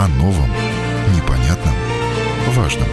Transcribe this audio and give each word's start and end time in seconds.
о 0.00 0.08
новом, 0.08 0.48
непонятном, 1.14 1.74
важном. 2.54 2.88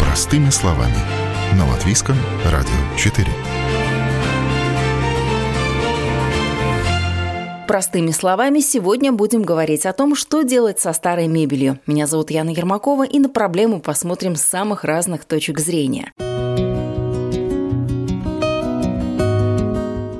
Простыми 0.00 0.48
словами. 0.48 0.96
На 1.58 1.68
Латвийском 1.68 2.16
радио 2.50 2.70
4. 2.96 3.28
Простыми 7.68 8.12
словами, 8.12 8.60
сегодня 8.60 9.12
будем 9.12 9.42
говорить 9.42 9.84
о 9.84 9.92
том, 9.92 10.14
что 10.14 10.40
делать 10.40 10.80
со 10.80 10.94
старой 10.94 11.26
мебелью. 11.26 11.78
Меня 11.86 12.06
зовут 12.06 12.30
Яна 12.30 12.48
Ермакова, 12.48 13.04
и 13.04 13.18
на 13.18 13.28
проблему 13.28 13.78
посмотрим 13.78 14.36
с 14.36 14.42
самых 14.42 14.84
разных 14.84 15.26
точек 15.26 15.58
зрения. 15.58 16.14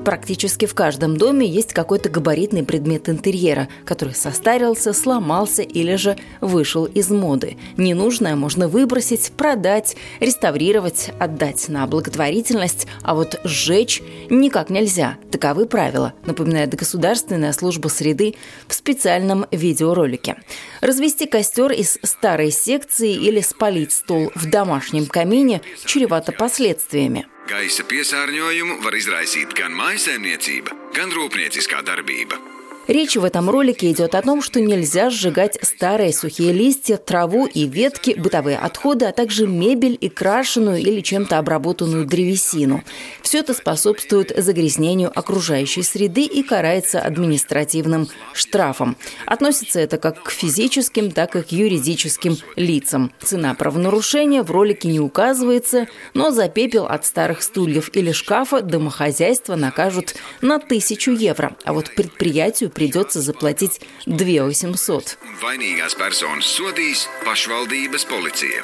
Практически 0.05 0.67
в 0.67 0.75
каждом 0.75 1.17
доме 1.17 1.47
есть 1.47 1.73
какой-то 1.73 2.09
габаритный 2.09 2.65
предмет 2.65 3.09
интерьера, 3.09 3.69
который 3.85 4.15
состарился, 4.15 4.93
сломался 4.93 5.63
или 5.63 5.95
же 5.95 6.17
вышел 6.41 6.87
из 6.87 7.09
моды. 7.11 7.57
Ненужное 7.77 8.35
можно 8.35 8.67
выбросить, 8.67 9.31
продать, 9.37 9.97
реставрировать, 10.19 11.11
отдать 11.21 11.69
на 11.69 11.87
благотворительность, 11.87 12.89
а 13.03 13.15
вот 13.15 13.41
сжечь 13.45 14.03
никак 14.29 14.71
нельзя. 14.71 15.19
Таковы 15.31 15.67
правила, 15.67 16.15
напоминает 16.27 16.75
Государственная 16.75 17.53
служба 17.53 17.87
среды 17.87 18.35
в 18.67 18.75
специальном 18.75 19.47
видеоролике. 19.53 20.37
Развести 20.81 21.27
костер 21.27 21.71
из 21.71 21.99
старой 22.03 22.51
секции 22.51 23.13
или 23.13 23.41
спалить 23.41 23.93
стол 23.93 24.33
в 24.35 24.51
домашнем 24.51 25.07
камине 25.07 25.63
чревато 25.85 26.33
последствиями. 26.33 27.27
Gaisa 27.51 27.83
piesārņojumu 27.91 28.79
var 28.85 28.95
izraisīt 28.95 29.57
gan 29.59 29.75
mājsaimniecība, 29.75 30.79
gan 30.95 31.11
rūpnieciskā 31.11 31.83
darbība. 31.87 32.52
Речь 32.89 33.17
в 33.17 33.25
этом 33.25 33.49
ролике 33.49 33.93
идет 33.93 34.17
о 34.17 34.23
том, 34.23 34.43
что 34.43 34.61
нельзя 34.61 35.09
сжигать 35.09 35.57
старые 35.63 36.13
сухие 36.13 36.53
листья, 36.53 36.97
траву 36.97 37.47
и 37.47 37.67
ветки, 37.67 38.15
бытовые 38.19 38.59
отходы, 38.59 39.05
а 39.05 39.13
также 39.13 39.47
мебель 39.47 39.97
и 40.01 40.09
крашеную 40.09 40.79
или 40.79 41.01
чем-то 41.01 41.39
обработанную 41.39 42.07
древесину. 42.07 42.83
Все 43.23 43.39
это 43.39 43.55
способствует 43.55 44.33
загрязнению 44.37 45.17
окружающей 45.17 45.83
среды 45.83 46.23
и 46.23 46.43
карается 46.43 47.01
административным 47.01 48.09
штрафом. 48.33 48.97
Относится 49.27 49.79
это 49.79 49.97
как 49.97 50.21
к 50.25 50.31
физическим, 50.31 51.13
так 51.13 51.37
и 51.37 51.43
к 51.43 51.53
юридическим 51.53 52.37
лицам. 52.57 53.13
Цена 53.23 53.55
правонарушения 53.55 54.43
в 54.43 54.51
ролике 54.51 54.89
не 54.89 54.99
указывается, 54.99 55.87
но 56.15 56.33
за 56.33 56.49
пепел 56.49 56.87
от 56.87 57.07
старых 57.07 57.43
стульев 57.43 57.95
или 57.95 58.11
шкафа 58.11 58.61
домохозяйство 58.61 59.55
накажут 59.55 60.17
на 60.41 60.59
тысячу 60.59 61.13
евро, 61.13 61.57
а 61.65 61.73
вот 61.73 61.95
предприятию 61.95 62.72
придется 62.73 63.21
заплатить 63.21 63.81
2 64.07 64.45
800. 64.45 65.19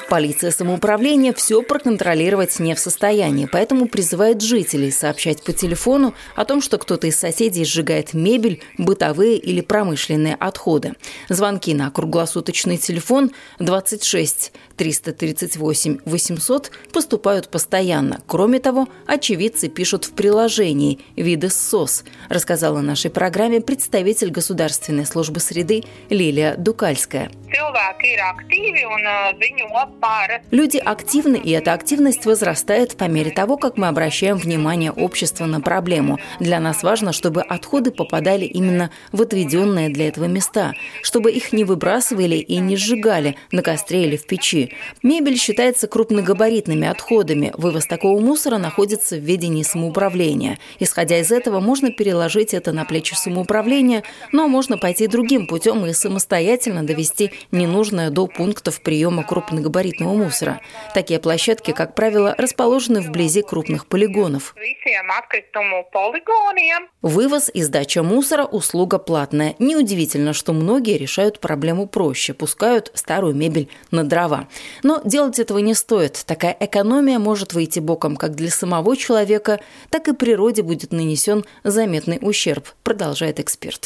Полиция 0.09 0.51
самоуправления 0.51 1.33
все 1.33 1.61
проконтролировать 1.61 2.59
не 2.59 2.75
в 2.75 2.79
состоянии, 2.79 3.47
поэтому 3.51 3.87
призывает 3.87 4.41
жителей 4.41 4.91
сообщать 4.91 5.43
по 5.43 5.53
телефону 5.53 6.13
о 6.35 6.45
том, 6.45 6.61
что 6.61 6.77
кто-то 6.77 7.07
из 7.07 7.15
соседей 7.15 7.65
сжигает 7.65 8.13
мебель, 8.13 8.61
бытовые 8.77 9.37
или 9.37 9.61
промышленные 9.61 10.35
отходы. 10.35 10.93
Звонки 11.29 11.73
на 11.73 11.91
круглосуточный 11.91 12.77
телефон 12.77 13.31
26 13.59 14.51
338 14.77 15.99
800 16.05 16.71
поступают 16.91 17.49
постоянно. 17.49 18.21
Кроме 18.27 18.59
того, 18.59 18.87
очевидцы 19.05 19.67
пишут 19.69 20.05
в 20.05 20.11
приложении 20.11 20.99
«Виды 21.15 21.49
СОС», 21.49 22.03
рассказала 22.29 22.81
нашей 22.81 23.11
программе 23.11 23.61
представитель 23.61 23.98
Государственной 24.31 25.05
службы 25.05 25.39
среды 25.39 25.83
Лилия 26.09 26.55
Дукальская. 26.55 27.29
Люди 30.51 30.77
активны, 30.77 31.35
и 31.37 31.51
эта 31.51 31.73
активность 31.73 32.25
возрастает 32.25 32.95
по 32.95 33.05
мере 33.05 33.31
того, 33.31 33.57
как 33.57 33.77
мы 33.77 33.87
обращаем 33.87 34.37
внимание 34.37 34.91
общества 34.91 35.45
на 35.45 35.59
проблему. 35.59 36.19
Для 36.39 36.59
нас 36.59 36.83
важно, 36.83 37.11
чтобы 37.11 37.41
отходы 37.41 37.91
попадали 37.91 38.45
именно 38.45 38.91
в 39.11 39.21
отведенные 39.21 39.89
для 39.89 40.07
этого 40.07 40.25
места, 40.25 40.73
чтобы 41.01 41.31
их 41.31 41.51
не 41.51 41.63
выбрасывали 41.63 42.35
и 42.35 42.57
не 42.57 42.77
сжигали 42.77 43.35
на 43.51 43.61
костре 43.61 44.05
или 44.05 44.15
в 44.15 44.27
печи. 44.27 44.75
Мебель 45.01 45.37
считается 45.37 45.87
крупногабаритными 45.87 46.87
отходами. 46.87 47.51
Вывоз 47.57 47.87
такого 47.87 48.19
мусора 48.19 48.57
находится 48.57 49.15
в 49.15 49.19
ведении 49.19 49.63
самоуправления. 49.63 50.59
Исходя 50.79 51.19
из 51.19 51.31
этого, 51.31 51.59
можно 51.59 51.91
переложить 51.91 52.53
это 52.53 52.71
на 52.71 52.85
плечи 52.85 53.15
самоуправления, 53.15 53.88
но 54.31 54.47
можно 54.47 54.77
пойти 54.77 55.07
другим 55.07 55.47
путем 55.47 55.85
и 55.85 55.93
самостоятельно 55.93 56.83
довести 56.83 57.31
ненужное 57.51 58.09
до 58.09 58.27
пунктов 58.27 58.81
приема 58.81 59.23
крупногабаритного 59.23 60.13
мусора. 60.13 60.61
Такие 60.93 61.19
площадки, 61.19 61.71
как 61.71 61.95
правило, 61.95 62.35
расположены 62.37 63.01
вблизи 63.01 63.41
крупных 63.41 63.87
полигонов. 63.87 64.55
Вывоз 67.01 67.49
и 67.53 67.61
сдача 67.61 68.03
мусора– 68.03 68.45
услуга 68.45 68.99
платная. 68.99 69.55
Неудивительно, 69.59 70.33
что 70.33 70.53
многие 70.53 70.97
решают 70.97 71.39
проблему 71.39 71.87
проще, 71.87 72.33
пускают 72.33 72.91
старую 72.93 73.35
мебель 73.35 73.69
на 73.91 74.03
дрова. 74.03 74.47
Но 74.83 75.01
делать 75.03 75.39
этого 75.39 75.59
не 75.59 75.73
стоит. 75.73 76.23
Такая 76.25 76.55
экономия 76.59 77.19
может 77.19 77.53
выйти 77.53 77.79
боком 77.79 78.15
как 78.15 78.35
для 78.35 78.49
самого 78.49 78.95
человека, 78.97 79.59
так 79.89 80.07
и 80.07 80.13
природе 80.13 80.61
будет 80.61 80.91
нанесен 80.91 81.45
заметный 81.63 82.19
ущерб, 82.21 82.67
продолжает 82.83 83.39
эксперт. 83.39 83.78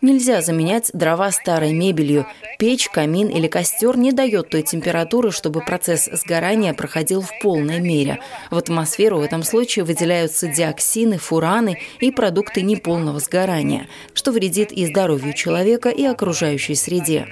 Нельзя 0.00 0.40
заменять 0.40 0.90
дрова 0.92 1.30
старой 1.30 1.72
мебелью. 1.72 2.26
Печь, 2.58 2.88
камин 2.88 3.28
или 3.28 3.46
костер 3.46 3.96
не 3.96 4.10
дает 4.10 4.48
той 4.48 4.62
температуры, 4.62 5.30
чтобы 5.30 5.60
процесс 5.60 6.06
сгорания 6.06 6.74
проходил 6.74 7.22
в 7.22 7.30
полной 7.40 7.78
мере. 7.78 8.20
В 8.50 8.56
атмосферу 8.56 9.18
в 9.18 9.22
этом 9.22 9.44
случае 9.44 9.84
выделяются 9.84 10.48
диоксины, 10.48 11.18
фураны 11.18 11.78
и 12.00 12.10
продукты 12.10 12.62
неполного 12.62 13.20
сгорания, 13.20 13.86
что 14.12 14.32
вредит 14.32 14.72
и 14.72 14.86
здоровью 14.86 15.34
человека, 15.34 15.88
и 15.88 16.04
окружающей 16.04 16.74
среде. 16.74 17.28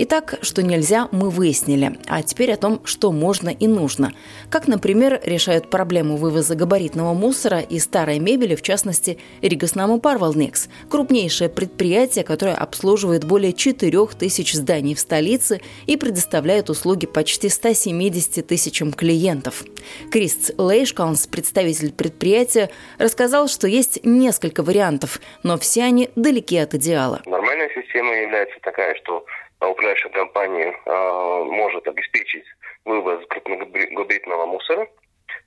Итак, 0.00 0.38
что 0.42 0.62
нельзя, 0.62 1.08
мы 1.10 1.28
выяснили. 1.28 1.98
А 2.06 2.22
теперь 2.22 2.52
о 2.52 2.56
том, 2.56 2.80
что 2.84 3.10
можно 3.10 3.48
и 3.48 3.66
нужно. 3.66 4.12
Как, 4.48 4.68
например, 4.68 5.20
решают 5.24 5.70
проблему 5.70 6.16
вывоза 6.16 6.54
габаритного 6.54 7.14
мусора 7.14 7.58
и 7.58 7.80
старой 7.80 8.20
мебели, 8.20 8.54
в 8.54 8.62
частности, 8.62 9.18
Ригоснаму 9.42 9.98
Парвалникс, 9.98 10.68
крупнейшее 10.88 11.50
предприятие, 11.50 12.24
которое 12.24 12.54
обслуживает 12.54 13.24
более 13.24 13.52
4 13.52 14.06
тысяч 14.16 14.52
зданий 14.52 14.94
в 14.94 15.00
столице 15.00 15.60
и 15.86 15.96
предоставляет 15.96 16.70
услуги 16.70 17.06
почти 17.06 17.48
170 17.48 18.46
тысячам 18.46 18.92
клиентов. 18.92 19.64
Крист 20.12 20.52
Лейшкаунс, 20.58 21.26
представитель 21.26 21.92
предприятия, 21.92 22.70
рассказал, 22.98 23.48
что 23.48 23.66
есть 23.66 24.04
несколько 24.04 24.62
вариантов, 24.62 25.20
но 25.42 25.58
все 25.58 25.82
они 25.82 26.08
далеки 26.14 26.56
от 26.56 26.74
идеала. 26.76 27.20
Нормальная 27.26 27.70
система 27.74 28.14
является 28.14 28.60
такая, 28.62 28.94
что 29.02 29.24
управляющая 29.66 30.10
компания 30.10 30.74
а, 30.86 31.44
может 31.44 31.86
обеспечить 31.86 32.44
вывоз 32.84 33.24
крупногабаритного 33.28 34.46
мусора, 34.46 34.88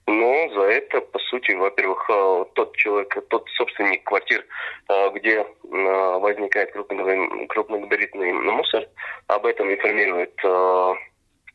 но 0.08 0.50
за 0.50 0.62
это, 0.62 1.02
по 1.02 1.20
сути, 1.20 1.52
во-первых, 1.52 2.10
а, 2.10 2.46
тот 2.54 2.76
человек, 2.76 3.16
тот 3.30 3.48
собственник 3.52 4.04
квартир, 4.04 4.46
а, 4.88 5.10
где 5.10 5.46
возникает 5.64 6.72
крупногабаритный 6.74 8.34
мусор, 8.34 8.88
об 9.28 9.46
этом 9.46 9.72
информирует 9.74 10.34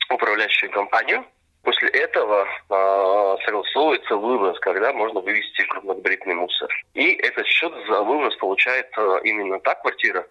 управляющую 0.09 0.71
компанию– 0.71 1.25
После 1.67 1.89
этого 1.89 2.45
э, 2.47 3.37
согласовывается 3.45 4.15
вывоз, 4.15 4.57
когда 4.61 4.93
можно 4.93 5.19
вывести 5.19 5.63
крупногабаритный 5.63 6.35
мусор. 6.37 6.69
И 6.95 7.15
этот 7.15 7.45
счет 7.49 7.73
за 7.89 8.03
вывоз 8.03 8.37
получает 8.37 8.87
э, 8.97 9.21
именно 9.25 9.59
та 9.59 9.75
квартира, 9.75 10.25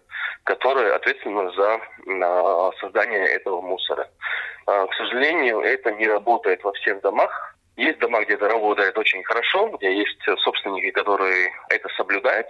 которая 0.44 0.94
ответственна 0.94 1.50
за 1.50 1.78
э, 2.06 2.70
создание 2.80 3.26
этого 3.26 3.60
мусора. 3.60 4.08
Э, 4.66 4.86
к 4.86 4.94
сожалению, 4.94 5.60
это 5.60 5.92
не 5.92 6.06
работает 6.06 6.64
во 6.64 6.72
всех 6.72 7.02
домах. 7.02 7.54
Есть 7.76 7.98
дома, 7.98 8.24
где 8.24 8.32
это 8.32 8.48
работает 8.48 8.96
очень 8.96 9.22
хорошо, 9.24 9.68
где 9.76 9.94
есть 9.94 10.22
собственники, 10.38 10.90
которые 10.90 11.52
это 11.68 11.86
соблюдают, 11.98 12.48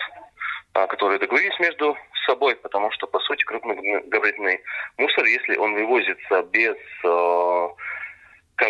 которые 0.73 1.19
договорились 1.19 1.59
между 1.59 1.97
собой, 2.25 2.55
потому 2.55 2.93
что, 2.93 3.09
по 3.09 3.19
сути, 3.19 3.43
крупногабаритный 3.47 4.61
мусор, 4.97 5.25
если 5.25 5.57
он 5.57 5.75
вывозится 5.75 6.43
без 6.53 6.77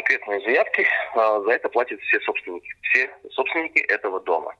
конкретные 0.07 0.41
заявки, 0.41 0.87
а, 1.15 1.41
за 1.41 1.51
это 1.53 1.69
платят 1.69 2.01
все 2.01 2.21
собственники, 2.21 2.73
все 2.83 3.11
собственники 3.33 3.79
этого 3.79 4.21
дома. 4.21 4.55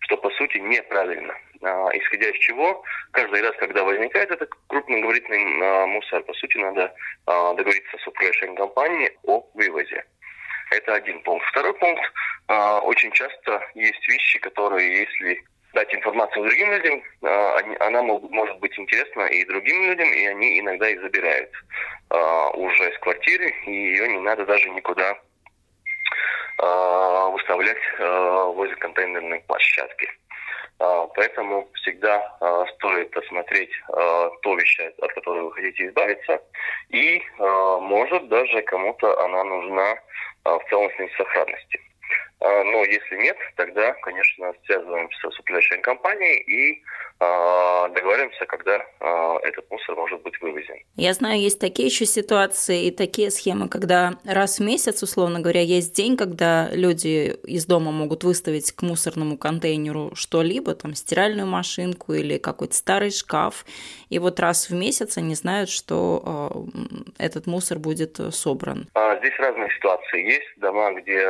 Что 0.00 0.16
по 0.16 0.30
сути 0.30 0.58
неправильно. 0.58 1.34
А, 1.62 1.88
исходя 1.92 2.28
из 2.28 2.38
чего, 2.38 2.82
каждый 3.12 3.42
раз, 3.42 3.54
когда 3.56 3.82
возникает 3.84 4.30
этот 4.30 4.50
крупногабаритный 4.68 5.60
а, 5.62 5.86
мусор, 5.86 6.22
по 6.22 6.32
сути, 6.34 6.56
надо 6.58 6.94
договориться 7.26 7.98
с 7.98 8.06
управляющей 8.06 8.54
компанией 8.54 9.16
о 9.24 9.46
вывозе. 9.54 10.04
Это 10.70 10.94
один 10.94 11.22
пункт. 11.22 11.46
Второй 11.48 11.74
пункт. 11.74 12.02
Очень 12.84 13.12
часто 13.12 13.62
есть 13.74 14.08
вещи, 14.08 14.38
которые, 14.38 15.00
если 15.00 15.44
дать 15.74 15.94
информацию 15.94 16.44
другим 16.44 16.70
людям, 16.70 17.02
она 17.80 18.02
может 18.02 18.58
быть 18.58 18.78
интересна 18.78 19.22
и 19.22 19.44
другим 19.44 19.82
людям, 19.86 20.12
и 20.12 20.26
они 20.26 20.60
иногда 20.60 20.88
их 20.88 21.00
забирают 21.00 21.50
уже 22.54 22.90
из 22.90 22.98
квартиры, 22.98 23.54
и 23.66 23.72
ее 23.72 24.08
не 24.08 24.18
надо 24.18 24.44
даже 24.44 24.68
никуда 24.70 25.18
выставлять 27.32 27.78
возле 27.98 28.76
контейнерной 28.76 29.40
площадки. 29.40 30.08
Поэтому 30.78 31.68
всегда 31.74 32.66
стоит 32.74 33.16
осмотреть 33.16 33.70
то 33.86 34.54
вещи, 34.54 34.92
от 35.00 35.12
которых 35.12 35.44
вы 35.44 35.52
хотите 35.52 35.86
избавиться, 35.86 36.42
и 36.90 37.22
может 37.38 38.28
даже 38.28 38.62
кому-то 38.62 39.24
она 39.24 39.44
нужна 39.44 39.96
в 40.44 40.62
целостной 40.68 41.10
сохранности. 41.16 41.80
А, 42.42 42.64
но 42.64 42.84
если 42.84 43.16
нет, 43.22 43.36
тогда, 43.56 43.92
конечно, 44.02 44.52
связываемся 44.66 45.30
с 45.30 45.38
управляющей 45.38 45.80
компанией 45.80 46.42
и 46.42 46.82
э, 47.20 47.88
договариваемся, 47.94 48.46
когда 48.46 48.78
э, 48.78 49.38
этот 49.44 49.70
мусор 49.70 49.94
может 49.94 50.20
быть 50.22 50.40
вывезен. 50.40 50.74
Я 50.96 51.12
знаю, 51.12 51.40
есть 51.40 51.60
такие 51.60 51.86
еще 51.86 52.04
ситуации 52.04 52.86
и 52.86 52.90
такие 52.90 53.30
схемы, 53.30 53.68
когда 53.68 54.14
раз 54.24 54.58
в 54.58 54.62
месяц, 54.62 55.04
условно 55.04 55.38
говоря, 55.38 55.60
есть 55.60 55.94
день, 55.94 56.16
когда 56.16 56.68
люди 56.72 57.36
из 57.44 57.64
дома 57.66 57.92
могут 57.92 58.24
выставить 58.24 58.72
к 58.72 58.82
мусорному 58.82 59.38
контейнеру 59.38 60.10
что-либо, 60.16 60.74
там 60.74 60.94
стиральную 60.94 61.46
машинку 61.46 62.12
или 62.12 62.38
какой-то 62.38 62.74
старый 62.74 63.12
шкаф, 63.12 63.64
и 64.10 64.18
вот 64.18 64.40
раз 64.40 64.68
в 64.68 64.74
месяц 64.74 65.16
они 65.16 65.36
знают, 65.36 65.70
что 65.70 66.66
э, 66.74 67.24
этот 67.24 67.46
мусор 67.46 67.78
будет 67.78 68.18
собран. 68.34 68.88
Здесь 69.20 69.38
разные 69.38 69.70
ситуации 69.70 70.24
есть. 70.24 70.48
Дома, 70.56 70.92
где 70.94 71.24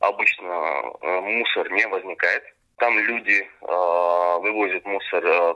обычно 0.00 0.82
э, 1.00 1.20
мусор 1.20 1.70
не 1.70 1.86
возникает. 1.86 2.42
Там 2.78 2.98
люди 2.98 3.40
э, 3.42 4.38
вывозят 4.40 4.84
мусор, 4.84 5.24
э, 5.24 5.54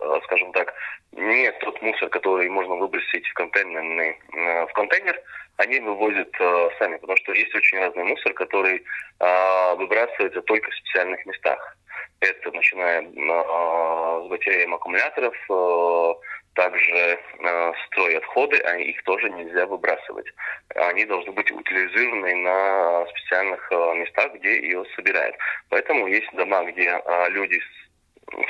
э, 0.00 0.20
скажем 0.24 0.52
так, 0.52 0.74
не 1.12 1.50
тот 1.52 1.80
мусор, 1.82 2.08
который 2.10 2.48
можно 2.50 2.74
выбросить 2.74 3.26
в 3.26 3.34
контейнерный 3.34 4.18
э, 4.32 4.66
в 4.66 4.72
контейнер, 4.72 5.20
они 5.56 5.80
вывозят 5.80 6.34
э, 6.38 6.68
сами, 6.78 6.96
потому 6.96 7.16
что 7.18 7.32
есть 7.32 7.54
очень 7.54 7.78
разный 7.78 8.04
мусор, 8.04 8.32
который 8.34 8.82
э, 9.20 9.74
выбрасывается 9.76 10.42
только 10.42 10.70
в 10.70 10.74
специальных 10.74 11.24
местах. 11.26 11.76
Это 12.20 12.52
начиная 12.52 13.02
э, 13.02 14.24
с 14.24 14.28
батареем 14.28 14.74
аккумуляторов, 14.74 15.34
э, 15.50 16.14
также 16.54 16.92
э, 16.92 17.72
стройотходы, 17.86 18.58
а 18.58 18.76
их 18.76 19.02
тоже 19.04 19.30
нельзя 19.30 19.66
выбрасывать. 19.66 20.26
Они 20.74 21.04
должны 21.04 21.32
быть 21.32 21.50
утилизированы 21.50 22.34
на 22.36 23.06
специальных 23.06 23.68
э, 23.70 23.94
местах, 23.94 24.32
где 24.34 24.60
ее 24.60 24.84
собирают. 24.96 25.36
Поэтому 25.68 26.06
есть 26.06 26.30
дома, 26.32 26.64
где 26.64 26.88
э, 26.88 27.30
люди 27.30 27.60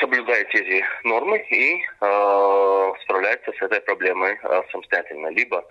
соблюдают 0.01 0.49
эти 0.55 0.85
нормы 1.05 1.39
и 1.51 1.83
э, 1.83 2.93
справляются 3.03 3.53
с 3.53 3.63
этой 3.63 3.81
проблемой 3.81 4.39
э, 4.43 4.63
самостоятельно. 4.71 5.29
Либо 5.29 5.65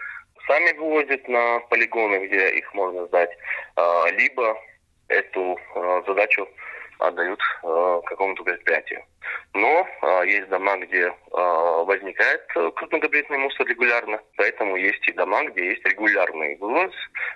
сами 0.48 0.72
вывозят 0.78 1.28
на 1.28 1.60
полигоны, 1.70 2.28
где 2.28 2.50
их 2.52 2.74
можно 2.74 3.06
сдать, 3.08 3.32
э, 3.76 4.12
либо 4.12 4.58
эту 5.08 5.60
э, 5.76 6.02
задачу 6.08 6.48
отдают 7.00 7.40
э, 7.64 8.02
какому-то 8.06 8.44
предприятию. 8.44 9.04
Но 9.54 9.88
э, 10.02 10.28
есть 10.28 10.50
дома, 10.50 10.78
где 10.78 11.08
э, 11.08 11.12
возникает 11.32 12.46
крупногабаритный 12.76 13.38
мусор 13.38 13.68
регулярно, 13.68 14.20
поэтому 14.36 14.76
есть 14.76 15.08
и 15.08 15.14
дома, 15.14 15.44
где 15.46 15.70
есть 15.70 15.86
регулярный 15.86 16.58
вывоз, 16.58 16.94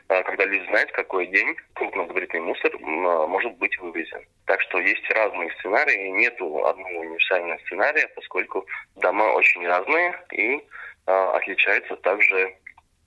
э, 0.10 0.24
когда 0.24 0.45
люди 0.45 0.65
знают, 0.68 0.92
какой 0.92 1.27
день 1.27 1.56
крупногабаритный 1.74 2.42
мусор 2.42 2.71
э, 2.75 3.27
может 3.27 3.57
быть 3.57 3.77
вывезен. 3.80 4.21
Так 4.45 4.62
что 4.62 4.80
есть 4.80 5.10
разные 5.12 5.51
сценарии, 5.60 6.10
нету 6.10 6.65
одного 6.65 7.00
универсального 7.00 7.57
сценария, 7.65 8.07
поскольку 8.15 8.65
дома 8.98 9.24
очень 9.33 9.65
разные 9.65 10.13
и 10.31 10.57
э, 10.57 10.62
отличаются 11.07 11.95
также 11.98 12.56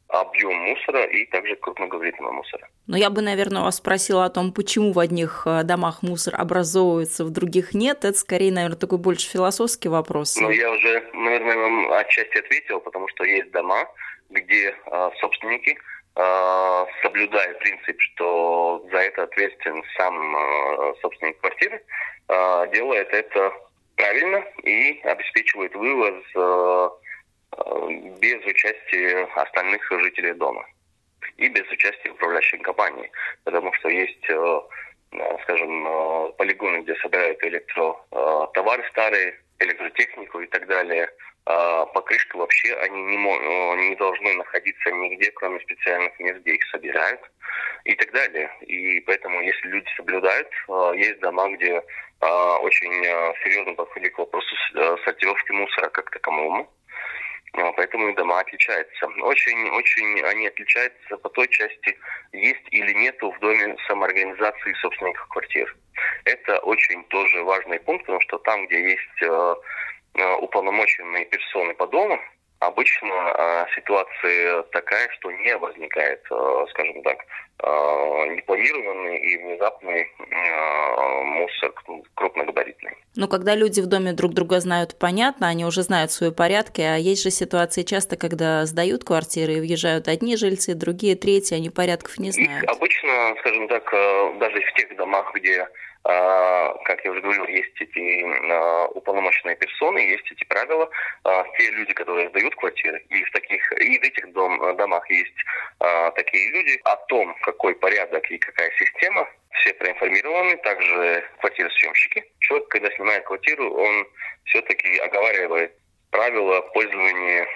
объем 0.08 0.54
мусора 0.54 1.04
и 1.04 1.26
также 1.26 1.56
крупногабаритного 1.56 2.32
мусора. 2.32 2.68
Но 2.86 2.96
я 2.96 3.10
бы, 3.10 3.22
наверное, 3.22 3.62
вас 3.62 3.76
спросила 3.76 4.24
о 4.24 4.30
том, 4.30 4.52
почему 4.52 4.92
в 4.92 4.98
одних 4.98 5.42
э, 5.46 5.62
домах 5.64 6.02
мусор 6.02 6.34
образовывается, 6.40 7.24
в 7.24 7.30
других 7.30 7.74
нет. 7.74 8.04
Это 8.04 8.16
скорее, 8.16 8.52
наверное, 8.52 8.78
такой 8.78 8.98
больше 8.98 9.28
философский 9.28 9.88
вопрос. 9.88 10.36
Ну, 10.36 10.50
я 10.50 10.70
уже, 10.70 11.02
наверное, 11.12 11.56
вам 11.56 11.92
отчасти 11.92 12.38
ответил, 12.38 12.80
потому 12.80 13.08
что 13.08 13.24
есть 13.24 13.50
дома, 13.50 13.84
где 14.30 14.74
э, 14.74 15.10
собственники 15.20 15.76
э, 16.16 16.86
соблюдая 17.02 17.54
принцип, 17.54 18.00
что 18.00 18.86
за 18.90 18.98
это 18.98 19.24
ответственен 19.24 19.82
сам 19.96 20.36
э, 20.36 20.94
собственник 21.02 21.40
квартиры, 21.40 21.82
э, 22.28 22.66
делает 22.72 23.08
это 23.12 23.52
правильно 23.96 24.44
и 24.62 25.00
обеспечивает 25.02 25.74
вывоз 25.74 26.14
Э, 26.36 26.90
без 28.20 28.44
участия 28.44 29.24
остальных 29.34 29.82
жителей 29.90 30.34
дома 30.34 30.66
и 31.36 31.48
без 31.48 31.68
участия 31.70 32.10
управляющей 32.10 32.58
компании, 32.58 33.10
потому 33.44 33.72
что 33.74 33.88
есть, 33.88 34.24
э, 34.28 34.60
э, 35.12 35.38
скажем, 35.42 36.32
полигоны, 36.38 36.82
где 36.82 36.94
собирают 36.96 37.42
электротовары 37.42 38.84
старые, 38.90 39.38
электротехнику 39.58 40.40
и 40.40 40.46
так 40.46 40.66
далее. 40.66 41.08
Покрышка 41.44 42.36
вообще 42.36 42.74
они 42.74 43.00
не, 43.02 43.16
не 43.16 43.94
должны 43.94 44.34
находиться 44.34 44.90
нигде, 44.90 45.30
кроме 45.30 45.60
специальных 45.60 46.18
мест, 46.18 46.40
где 46.40 46.56
их 46.56 46.66
собирают 46.70 47.20
и 47.84 47.94
так 47.94 48.10
далее. 48.10 48.50
И 48.62 48.98
поэтому, 49.02 49.40
если 49.42 49.68
люди 49.68 49.86
соблюдают, 49.96 50.48
есть 50.96 51.20
дома, 51.20 51.48
где 51.50 51.80
очень 52.20 52.92
серьезно 53.44 53.74
подходит 53.74 54.12
к 54.14 54.18
вопросу 54.18 54.56
сортировки 55.04 55.52
мусора 55.52 55.88
как 55.90 56.10
таковому 56.10 56.64
а, 56.64 56.68
поэтому 57.76 58.08
и 58.08 58.14
дома 58.14 58.40
отличаются. 58.40 59.06
Очень-очень 59.06 60.22
они 60.24 60.46
отличаются 60.48 61.16
по 61.16 61.28
той 61.30 61.48
части, 61.48 61.98
есть 62.32 62.66
или 62.70 62.92
нету 62.92 63.30
в 63.30 63.38
доме 63.40 63.76
самоорганизации 63.86 64.72
собственников 64.74 65.26
квартир. 65.28 65.76
Это 66.24 66.58
очень 66.60 67.02
тоже 67.04 67.42
важный 67.42 67.80
пункт, 67.80 68.02
потому 68.06 68.20
что 68.20 68.38
там, 68.38 68.66
где 68.66 68.90
есть 68.90 69.22
э, 69.22 69.54
э, 70.14 70.34
уполномоченные 70.36 71.24
персоны 71.26 71.74
по 71.74 71.86
дому, 71.86 72.20
Обычно 72.60 73.08
э, 73.08 73.66
ситуация 73.74 74.62
такая, 74.72 75.08
что 75.18 75.30
не 75.30 75.56
возникает, 75.58 76.22
э, 76.30 76.64
скажем 76.70 77.02
так, 77.02 77.18
э, 77.62 77.66
непланированный 78.34 79.18
и 79.18 79.36
внезапный 79.36 80.10
мусор 81.24 81.72
крупногабаритный. 82.14 82.92
Ну, 83.14 83.28
когда 83.28 83.54
люди 83.54 83.80
в 83.80 83.86
доме 83.86 84.12
друг 84.12 84.32
друга 84.32 84.60
знают, 84.60 84.98
понятно, 84.98 85.48
они 85.48 85.66
уже 85.66 85.82
знают 85.82 86.12
свои 86.12 86.30
порядки, 86.30 86.80
а 86.80 86.96
есть 86.96 87.22
же 87.22 87.30
ситуации 87.30 87.82
часто, 87.82 88.16
когда 88.16 88.64
сдают 88.64 89.04
квартиры 89.04 89.54
и 89.54 89.60
въезжают 89.60 90.08
одни 90.08 90.36
жильцы, 90.36 90.74
другие, 90.74 91.14
третьи, 91.14 91.54
они 91.54 91.68
порядков 91.68 92.18
не 92.18 92.30
знают. 92.30 92.64
И 92.64 92.66
обычно, 92.66 93.34
скажем 93.40 93.68
так, 93.68 93.90
даже 94.38 94.60
в 94.60 94.72
тех 94.74 94.96
домах, 94.96 95.30
где 95.34 95.62
а, 95.62 95.68
как 96.06 97.04
я 97.04 97.10
уже 97.10 97.20
говорил, 97.20 97.46
есть 97.46 97.80
эти 97.80 98.24
а, 98.52 98.86
уполномоченные 98.88 99.56
персоны, 99.56 99.98
есть 99.98 100.30
эти 100.30 100.44
правила. 100.44 100.88
А, 101.24 101.44
те 101.58 101.70
люди, 101.70 101.92
которые 101.94 102.28
сдают 102.28 102.54
квартиры, 102.54 103.04
и 103.08 103.24
в 103.24 103.30
таких 103.32 103.72
и 103.72 103.98
в 103.98 104.02
этих 104.02 104.32
дом, 104.32 104.76
домах 104.76 105.08
есть 105.10 105.34
такие 106.14 106.50
люди 106.52 106.80
о 106.84 106.96
том, 107.08 107.34
какой 107.42 107.74
порядок 107.74 108.30
и 108.30 108.38
какая 108.38 108.70
система, 108.78 109.28
все 109.60 109.74
проинформированы, 109.74 110.56
также 110.58 111.24
квартиросъемщики. 111.40 112.24
Человек, 112.40 112.68
когда 112.68 112.90
снимает 112.92 113.24
квартиру, 113.24 113.74
он 113.74 114.06
все-таки 114.44 114.98
оговаривает 114.98 115.72
правила 116.10 116.60
пользования 116.72 117.46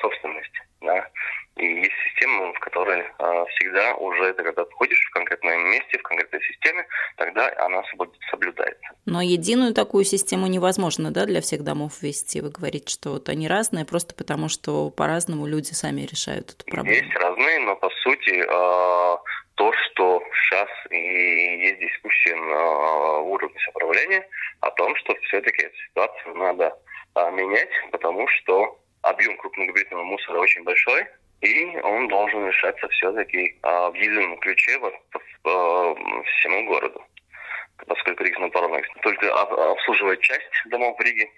собственности. 0.00 0.65
Да? 0.80 1.08
И 1.56 1.64
есть 1.64 1.92
система, 2.04 2.52
в 2.52 2.58
которой 2.60 3.00
э, 3.00 3.44
всегда 3.54 3.94
уже, 3.94 4.34
ты 4.34 4.42
когда 4.42 4.64
входишь 4.66 5.02
в 5.06 5.10
конкретном 5.10 5.70
месте, 5.70 5.98
в 5.98 6.02
конкретной 6.02 6.42
системе, 6.42 6.86
тогда 7.16 7.50
она 7.58 7.82
соблюдается. 8.30 8.90
Но 9.06 9.22
единую 9.22 9.72
такую 9.72 10.04
систему 10.04 10.48
невозможно, 10.48 11.10
да, 11.10 11.24
для 11.24 11.40
всех 11.40 11.64
домов 11.64 12.02
ввести. 12.02 12.42
Вы 12.42 12.50
говорите, 12.50 12.92
что 12.92 13.10
вот 13.10 13.30
они 13.30 13.48
разные, 13.48 13.86
просто 13.86 14.14
потому 14.14 14.50
что 14.50 14.90
по-разному 14.90 15.46
люди 15.46 15.72
сами 15.72 16.02
решают 16.02 16.50
эту 16.50 16.64
проблему. 16.66 16.94
Есть 16.94 17.16
разные, 17.16 17.60
но 17.60 17.76
по 17.76 17.88
сути 17.88 18.34
э, 18.34 19.16
то, 19.54 19.72
что 19.72 20.22
сейчас 20.34 20.68
и 20.90 20.96
есть 20.96 21.80
дискуссия 21.80 22.36
на 22.36 23.18
уровне 23.20 23.58
сопротивления 23.64 24.28
о 24.60 24.70
том, 24.72 24.94
что 24.96 25.14
все-таки 25.22 25.62
эту 25.62 25.76
ситуацию 25.88 26.34
надо 26.34 26.78
э, 27.14 27.30
менять, 27.30 27.70
потому 27.92 28.28
что 28.28 28.78
объем 29.08 29.36
крупногабаритного 29.36 30.02
мусора 30.04 30.40
очень 30.40 30.62
большой, 30.62 31.06
и 31.40 31.78
он 31.82 32.08
должен 32.08 32.46
решаться 32.46 32.88
все-таки 32.88 33.56
а, 33.62 33.90
в 33.90 33.94
едином 33.94 34.38
ключе 34.38 34.78
по 35.42 35.94
всему 36.24 36.66
городу 36.66 37.02
поскольку 37.86 38.24
Рига 38.24 38.50
только 39.02 39.32
обслуживает 39.32 40.20
часть 40.20 40.46
домов 40.66 40.96
в 40.98 41.02
Риге, 41.02 41.28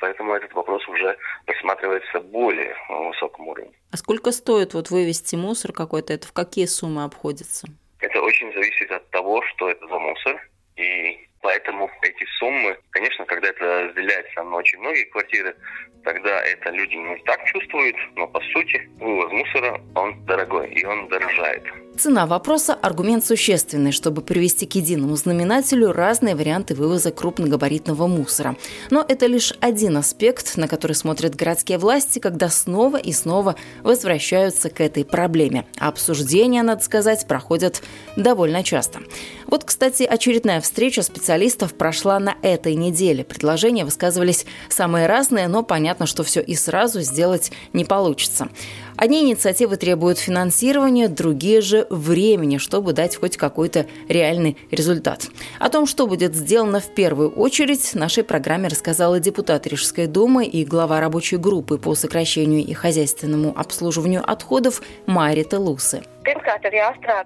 поэтому 0.00 0.34
этот 0.34 0.52
вопрос 0.52 0.86
уже 0.88 1.16
рассматривается 1.46 2.20
более 2.20 2.74
высоком 2.88 3.48
уровне. 3.48 3.72
А 3.92 3.96
сколько 3.96 4.32
стоит 4.32 4.74
вот 4.74 4.90
вывести 4.90 5.36
мусор 5.36 5.72
какой-то? 5.72 6.12
Это 6.12 6.26
в 6.26 6.32
какие 6.32 6.66
суммы 6.66 7.04
обходится? 7.04 7.66
Это 8.00 8.20
очень 8.20 8.52
зависит 8.52 8.90
от 8.90 9.08
того, 9.10 9.42
что 9.42 9.70
это 9.70 9.86
за 9.86 9.98
мусор 9.98 10.48
и 10.76 11.28
Поэтому 11.48 11.90
эти 12.02 12.26
суммы, 12.38 12.76
конечно, 12.90 13.24
когда 13.24 13.48
это 13.48 13.84
разделяется 13.84 14.42
на 14.42 14.56
очень 14.56 14.78
многие 14.80 15.04
квартиры, 15.04 15.56
тогда 16.04 16.42
это 16.44 16.68
люди 16.68 16.94
не 16.94 17.16
так 17.24 17.42
чувствуют, 17.46 17.96
но 18.16 18.26
по 18.28 18.38
сути 18.52 18.86
вывоз 19.00 19.32
мусора, 19.32 19.80
он 19.94 20.26
дорогой 20.26 20.68
и 20.74 20.84
он 20.84 21.08
дорожает. 21.08 21.64
Цена 21.98 22.26
вопроса– 22.26 22.74
аргумент 22.82 23.24
существенный, 23.24 23.90
чтобы 23.90 24.22
привести 24.22 24.66
к 24.66 24.74
единому 24.76 25.16
знаменателю 25.16 25.90
разные 25.90 26.36
варианты 26.36 26.76
вывоза 26.76 27.10
крупногабаритного 27.10 28.06
мусора. 28.06 28.54
Но 28.90 29.04
это 29.08 29.26
лишь 29.26 29.52
один 29.60 29.96
аспект, 29.96 30.56
на 30.56 30.68
который 30.68 30.92
смотрят 30.92 31.34
городские 31.34 31.78
власти, 31.78 32.20
когда 32.20 32.50
снова 32.50 32.98
и 32.98 33.10
снова 33.10 33.56
возвращаются 33.82 34.70
к 34.70 34.80
этой 34.80 35.04
проблеме. 35.04 35.66
А 35.80 35.88
обсуждения, 35.88 36.62
надо 36.62 36.84
сказать, 36.84 37.26
проходят 37.26 37.82
довольно 38.16 38.62
часто. 38.62 39.00
Вот, 39.46 39.64
кстати, 39.64 40.04
очередная 40.04 40.60
встреча 40.60 41.02
специалистов 41.38 41.74
прошла 41.74 42.18
на 42.18 42.34
этой 42.42 42.74
неделе. 42.74 43.22
Предложения 43.22 43.84
высказывались 43.84 44.44
самые 44.68 45.06
разные, 45.06 45.46
но 45.46 45.62
понятно, 45.62 46.06
что 46.06 46.24
все 46.24 46.40
и 46.40 46.56
сразу 46.56 47.00
сделать 47.02 47.52
не 47.72 47.84
получится. 47.84 48.48
Одни 48.96 49.22
инициативы 49.22 49.76
требуют 49.76 50.18
финансирования, 50.18 51.06
другие 51.06 51.60
же– 51.60 51.86
времени, 51.90 52.58
чтобы 52.58 52.92
дать 52.92 53.14
хоть 53.14 53.36
какой-то 53.36 53.86
реальный 54.08 54.56
результат. 54.72 55.28
О 55.60 55.68
том, 55.68 55.86
что 55.86 56.08
будет 56.08 56.34
сделано 56.34 56.80
в 56.80 56.92
первую 56.92 57.30
очередь, 57.30 57.94
нашей 57.94 58.24
программе 58.24 58.66
рассказала 58.66 59.20
депутат 59.20 59.68
Рижской 59.68 60.08
думы 60.08 60.44
и 60.44 60.64
глава 60.64 60.98
рабочей 60.98 61.36
группы 61.36 61.78
по 61.78 61.94
сокращению 61.94 62.66
и 62.66 62.72
хозяйственному 62.72 63.52
обслуживанию 63.56 64.28
отходов 64.28 64.82
Марита 65.06 65.60
Лусы. 65.60 66.02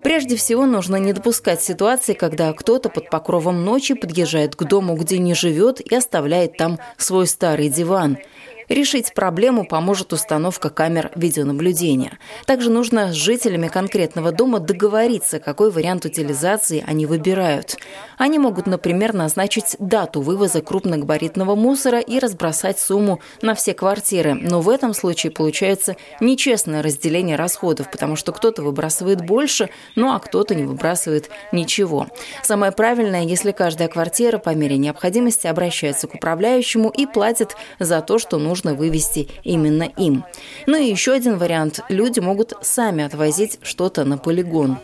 Прежде 0.03 0.37
всего, 0.37 0.67
нужно 0.67 0.97
не 0.97 1.13
допускать 1.13 1.63
ситуации, 1.63 2.15
когда 2.15 2.53
кто-то 2.53 2.89
под 2.89 3.11
покровом 3.11 3.65
ночи 3.65 3.95
подъезжает 3.95 4.57
к 4.57 4.65
дому, 4.65 4.95
где 4.97 5.19
не 5.19 5.35
живет, 5.35 5.81
и 5.81 5.95
оставляет 5.95 6.57
там 6.57 6.79
свой 6.97 7.27
старый 7.27 7.69
диван– 7.69 8.19
Решить 8.73 9.13
проблему 9.13 9.67
поможет 9.67 10.15
установка 10.15 10.71
камер 10.71 11.11
видеонаблюдения. 11.15 12.19
Также 12.47 12.71
нужно 12.71 13.13
с 13.13 13.15
жителями 13.15 13.69
конкретного 13.69 14.33
дома 14.33 14.61
договориться, 14.61 15.41
какой 15.41 15.71
вариант 15.71 16.07
утилизации 16.07 16.83
они 16.87 17.05
выбирают. 17.05 17.77
Они 18.17 18.39
могут, 18.39 18.65
например, 18.67 19.13
назначить 19.13 19.77
дату 19.79 20.23
вывоза 20.23 20.63
крупногабаритного 20.63 21.55
мусора 21.55 22.01
и 22.01 22.19
разбросать 22.19 22.79
сумму 22.81 23.21
на 23.43 23.55
все 23.55 23.75
квартиры. 23.75 24.33
Но 24.33 24.63
в 24.63 24.71
этом 24.71 24.95
случае 24.95 25.33
получается 25.33 25.97
нечестное 26.21 26.83
разделение 26.83 27.37
расходов, 27.37 27.91
потому 27.91 28.17
что 28.17 28.33
кто-то 28.33 28.63
выбрасывает 28.63 29.21
больше, 29.21 29.69
ну 29.97 30.15
а 30.15 30.19
кто-то 30.19 30.55
не 30.55 30.65
выбрасывает 30.65 31.29
ничего. 31.53 32.07
Самое 32.43 32.73
правильное, 32.73 33.25
если 33.25 33.53
каждая 33.53 33.89
квартира 33.89 34.39
по 34.39 34.55
мере 34.55 34.79
необходимости 34.79 35.47
обращается 35.47 36.07
к 36.09 36.15
управляющему 36.15 36.89
и 36.89 37.05
платит 37.05 37.55
за 37.79 38.01
то, 38.01 38.19
что 38.19 38.39
нужно 38.39 38.62
нужно 38.63 38.75
вывести 38.75 39.29
именно 39.45 39.85
им. 39.85 40.25
Ну 40.67 40.77
и 40.77 40.91
еще 40.91 41.13
один 41.13 41.39
вариант. 41.39 41.81
Люди 41.89 42.21
могут 42.21 42.55
сами 42.61 43.05
отвозить 43.05 43.59
что-то 43.63 44.05
на 44.05 44.19
полигон. 44.19 44.79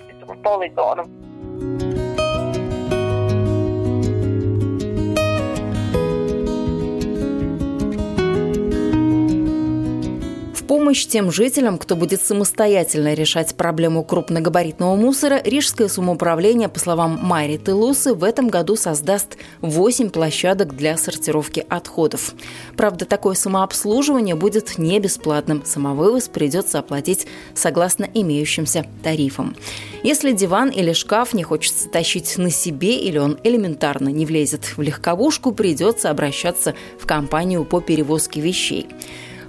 Помощь 10.89 11.05
тем 11.05 11.31
жителям, 11.31 11.77
кто 11.77 11.97
будет 11.97 12.23
самостоятельно 12.23 13.13
решать 13.13 13.55
проблему 13.55 14.03
крупногабаритного 14.03 14.97
мусора, 14.97 15.39
Рижское 15.45 15.87
самоуправление, 15.87 16.71
по 16.71 16.79
словам 16.79 17.19
Майри 17.21 17.59
Телусы, 17.59 18.15
в 18.15 18.25
этом 18.25 18.49
году 18.49 18.75
создаст 18.75 19.37
8 19.61 20.09
площадок 20.09 20.75
для 20.75 20.97
сортировки 20.97 21.63
отходов. 21.69 22.33
Правда, 22.75 23.05
такое 23.05 23.35
самообслуживание 23.35 24.35
будет 24.35 24.79
не 24.79 24.99
бесплатным. 24.99 25.63
Самовывоз 25.63 26.29
придется 26.29 26.79
оплатить 26.79 27.27
согласно 27.55 28.09
имеющимся 28.15 28.87
тарифам. 29.03 29.57
Если 30.03 30.33
диван 30.33 30.71
или 30.71 30.95
шкаф 30.95 31.35
не 31.35 31.43
хочется 31.43 31.91
тащить 31.91 32.39
на 32.39 32.49
себе 32.49 32.97
или 32.99 33.19
он 33.19 33.39
элементарно 33.45 34.09
не 34.09 34.25
влезет 34.25 34.65
в 34.65 34.81
легковушку, 34.81 35.53
придется 35.53 36.09
обращаться 36.09 36.75
в 36.99 37.05
компанию 37.05 37.67
по 37.67 37.83
перевозке 37.83 38.41
вещей. 38.41 38.87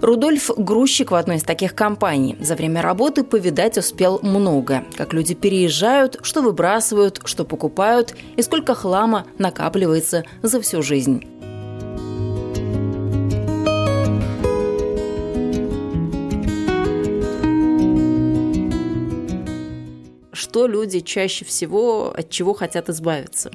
Рудольф– 0.02 0.50
грузчик 0.58 1.12
в 1.12 1.16
одной 1.16 1.38
из 1.38 1.44
таких 1.44 1.76
компаний. 1.76 2.38
За 2.40 2.56
время 2.56 2.82
работы 2.82 3.26
повидать 3.26 3.78
успел 3.78 4.20
много. 4.24 4.86
Как 4.96 5.12
люди 5.12 5.36
переезжают, 5.36 6.20
что 6.22 6.42
выбрасывают, 6.42 7.20
что 7.26 7.44
покупают 7.44 8.16
и 8.38 8.42
сколько 8.42 8.76
хлама 8.76 9.28
накапливается 9.38 10.24
за 10.42 10.62
всю 10.62 10.82
жизнь. 10.82 11.28
Что 20.32 20.66
люди 20.66 21.02
чаще 21.02 21.44
всего 21.44 22.14
от 22.16 22.30
чего 22.30 22.54
хотят 22.54 22.88
избавиться? 22.88 23.52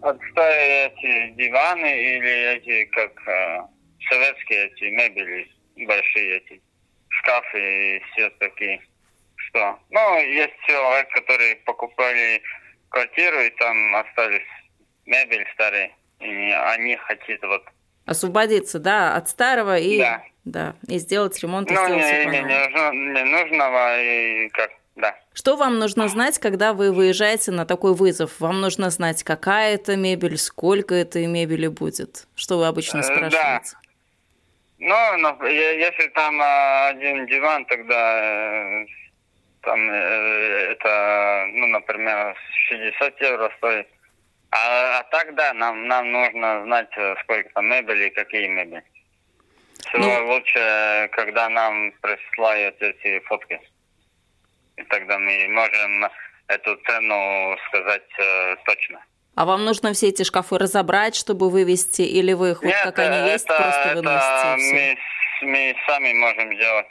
Отставить 0.00 0.92
эти 0.98 1.36
диваны 1.36 2.16
или 2.16 2.56
эти, 2.56 2.84
как 2.86 3.12
э, 3.28 3.60
советские 4.10 4.66
эти 4.66 4.84
мебели 4.84 5.55
большие 5.76 6.38
эти 6.38 6.62
шкафы 7.08 7.96
и 7.96 8.00
все 8.12 8.30
такие. 8.38 8.80
Что? 9.36 9.78
Ну, 9.90 10.18
есть 10.20 10.54
человек, 10.66 11.08
которые 11.10 11.56
покупали 11.56 12.42
квартиру, 12.88 13.40
и 13.40 13.50
там 13.50 13.94
остались 13.96 14.46
мебель 15.04 15.46
старые, 15.54 15.94
и 16.20 16.50
они 16.52 16.96
хотят 16.96 17.42
вот 17.42 17.64
освободиться, 18.06 18.78
да, 18.78 19.16
от 19.16 19.28
старого 19.28 19.76
и 19.78 19.98
да, 19.98 20.22
да 20.44 20.76
и 20.88 20.98
сделать 20.98 21.40
ремонт. 21.42 21.68
Ну, 21.68 21.76
сделать 21.76 22.00
не, 22.00 22.26
не, 22.26 22.40
не, 22.40 23.12
не 23.12 23.24
нужного 23.24 24.00
и 24.00 24.48
как 24.50 24.70
да. 24.96 25.14
Что 25.34 25.56
вам 25.56 25.78
нужно 25.78 26.08
знать, 26.08 26.38
когда 26.38 26.72
вы 26.72 26.90
выезжаете 26.90 27.50
на 27.52 27.66
такой 27.66 27.94
вызов? 27.94 28.40
Вам 28.40 28.62
нужно 28.62 28.88
знать, 28.88 29.22
какая 29.22 29.74
это 29.74 29.94
мебель, 29.94 30.38
сколько 30.38 30.94
этой 30.94 31.26
мебели 31.26 31.66
будет. 31.66 32.26
Что 32.34 32.58
вы 32.58 32.66
обычно 32.66 33.00
э, 33.00 33.02
спрашиваете? 33.02 33.72
Да. 33.72 33.85
Ну, 34.78 35.16
но 35.18 35.46
если 35.46 36.08
там 36.08 36.40
а, 36.40 36.88
один 36.88 37.26
диван, 37.26 37.64
тогда 37.64 38.82
э, 38.82 38.86
там 39.62 39.90
э, 39.90 40.72
это, 40.72 41.46
ну, 41.52 41.66
например, 41.68 42.36
60 42.68 43.20
евро 43.20 43.50
стоит. 43.56 43.88
А, 44.50 44.98
а 44.98 45.02
так, 45.04 45.34
да, 45.34 45.54
нам, 45.54 45.88
нам 45.88 46.12
нужно 46.12 46.62
знать, 46.64 46.90
э, 46.96 47.14
сколько 47.22 47.48
там 47.54 47.66
мебели 47.66 48.06
и 48.06 48.14
какие 48.14 48.46
мебели. 48.48 48.82
Всего 49.88 50.04
ну... 50.04 50.34
лучше, 50.34 51.08
когда 51.12 51.48
нам 51.48 51.92
присылают 52.02 52.80
эти 52.80 53.20
фотки. 53.20 53.60
И 54.76 54.82
тогда 54.84 55.18
мы 55.18 55.48
можем 55.48 56.06
эту 56.48 56.76
цену 56.86 57.56
сказать 57.68 58.08
э, 58.18 58.56
точно. 58.66 59.00
А 59.36 59.44
вам 59.44 59.66
нужно 59.66 59.92
все 59.92 60.08
эти 60.08 60.22
шкафы 60.22 60.56
разобрать, 60.56 61.14
чтобы 61.14 61.50
вывести, 61.50 62.00
или 62.00 62.32
вы 62.32 62.52
их 62.52 62.62
вот 62.62 62.72
как 62.72 62.98
они 62.98 63.18
это, 63.18 63.32
есть, 63.32 63.46
просто 63.46 63.92
выносите? 63.94 64.56
Мы, 64.72 64.98
мы 65.42 65.76
сами 65.86 66.12
можем 66.14 66.56
делать. 66.56 66.86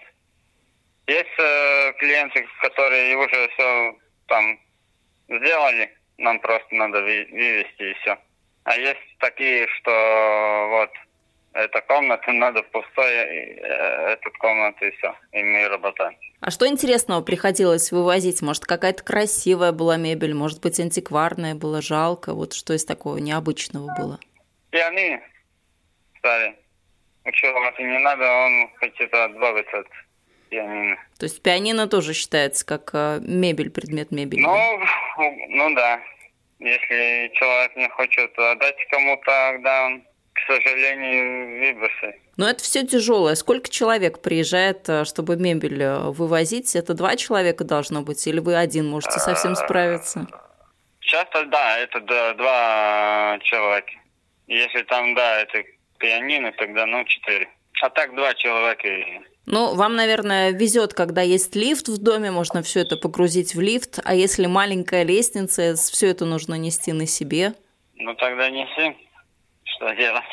Есть 1.08 1.40
э, 1.40 1.94
клиенты, 1.94 2.48
которые 2.62 3.18
уже 3.18 3.50
все 3.50 3.96
там 4.28 4.60
сделали, 5.28 5.92
нам 6.20 6.40
просто 6.40 6.68
надо 6.76 7.02
вывести 7.02 7.82
и 7.82 7.94
все. 8.02 8.16
А 8.64 8.78
есть 8.78 9.18
такие, 9.18 9.68
что 9.80 10.68
вот 10.70 10.92
эта 11.56 11.82
комната 11.82 12.32
надо 12.32 12.64
пустая, 12.64 13.26
э, 13.26 14.14
эту 14.14 14.32
комнату 14.40 14.86
и 14.86 14.92
все, 14.92 15.16
и 15.32 15.42
мы 15.42 15.68
работаем. 15.70 16.16
А 16.42 16.52
что 16.52 16.68
интересного 16.68 17.22
приходилось 17.22 17.92
вывозить? 17.92 18.42
Может, 18.42 18.66
какая-то 18.66 19.04
красивая 19.04 19.72
была 19.72 19.98
мебель, 19.98 20.34
может 20.34 20.62
быть, 20.62 20.80
антикварная 20.80 21.56
была, 21.56 21.82
жалко. 21.82 22.34
Вот 22.34 22.54
что 22.54 22.74
из 22.74 22.86
такого 22.86 23.18
необычного 23.18 23.96
было? 23.98 24.20
Пианино 24.70 25.22
старые. 26.20 26.56
У 27.24 27.32
человека 27.32 27.82
не 27.82 28.00
надо, 28.00 28.30
он 28.30 28.70
хочет 28.80 29.12
избавиться 29.14 29.80
от 29.80 29.88
пианино. 30.50 30.98
То 31.18 31.26
есть 31.26 31.42
пианино 31.42 31.88
тоже 31.88 32.14
считается 32.14 32.66
как 32.66 32.92
э, 32.94 33.20
мебель, 33.22 33.72
предмет 33.72 34.12
мебели? 34.12 34.42
Ну, 34.42 34.80
ну 35.50 35.74
да. 35.74 36.02
Если 36.60 37.32
человек 37.36 37.76
не 37.76 37.90
хочет 37.90 38.38
отдать 38.38 38.76
кому-то, 38.90 39.26
тогда 39.26 39.86
он 39.86 40.04
к 40.36 40.40
сожалению, 40.48 41.60
выбросы. 41.60 42.20
Но 42.36 42.50
это 42.50 42.62
все 42.62 42.86
тяжелое. 42.86 43.36
Сколько 43.36 43.70
человек 43.70 44.22
приезжает, 44.22 44.88
э, 44.90 45.06
чтобы 45.06 45.38
мебель 45.38 45.82
э, 45.82 46.10
вывозить? 46.12 46.76
Это 46.76 46.94
два 46.94 47.16
человека 47.16 47.64
должно 47.64 48.02
быть, 48.02 48.28
или 48.28 48.40
вы 48.40 48.56
один 48.56 48.88
можете 48.90 49.20
совсем 49.20 49.54
а, 49.54 49.56
справиться? 49.56 50.28
Часто, 51.00 51.46
да, 51.46 51.80
это 51.80 52.02
два 52.02 53.40
человека. 53.44 53.92
Если 54.48 54.84
там, 54.84 55.16
да, 55.16 55.42
это 55.42 55.64
пианино, 56.00 56.52
тогда, 56.52 56.86
ну, 56.86 57.06
четыре. 57.06 57.48
А 57.82 57.90
так 57.90 58.14
два 58.14 58.34
человека. 58.34 58.88
Ну, 59.46 59.74
вам, 59.76 59.96
наверное, 59.96 60.52
везет, 60.52 60.94
когда 60.94 61.22
есть 61.22 61.56
лифт 61.56 61.88
в 61.88 61.98
доме, 61.98 62.32
можно 62.32 62.62
все 62.62 62.82
это 62.82 62.98
погрузить 62.98 63.56
в 63.56 63.62
лифт. 63.62 64.00
А 64.04 64.14
если 64.14 64.48
маленькая 64.48 65.04
лестница, 65.04 65.76
все 65.76 66.08
это 66.08 66.26
нужно 66.26 66.56
нести 66.56 66.92
на 66.92 67.06
себе? 67.06 67.54
Ну 67.96 68.14
тогда 68.16 68.50
неси. 68.50 68.98
Что 69.76 69.92
делать? 69.94 70.24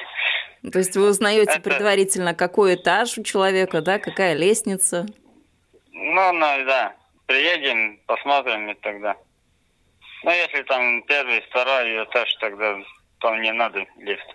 То 0.72 0.78
есть 0.78 0.96
вы 0.96 1.08
узнаете 1.08 1.52
Это- 1.52 1.60
предварительно, 1.60 2.34
какой 2.34 2.76
этаж 2.76 3.18
у 3.18 3.22
человека, 3.24 3.80
да, 3.80 3.98
какая 3.98 4.34
лестница. 4.34 5.06
Ну, 5.92 6.32
ну, 6.32 6.64
да. 6.66 6.94
Приедем, 7.26 7.98
посмотрим 8.06 8.70
и 8.70 8.74
тогда. 8.74 9.16
Ну, 10.24 10.30
если 10.30 10.62
там 10.62 11.02
первый, 11.04 11.40
второй 11.50 12.04
этаж, 12.04 12.32
тогда 12.40 12.78
там 13.20 13.40
не 13.42 13.52
надо 13.52 13.84
лифт. 13.98 14.26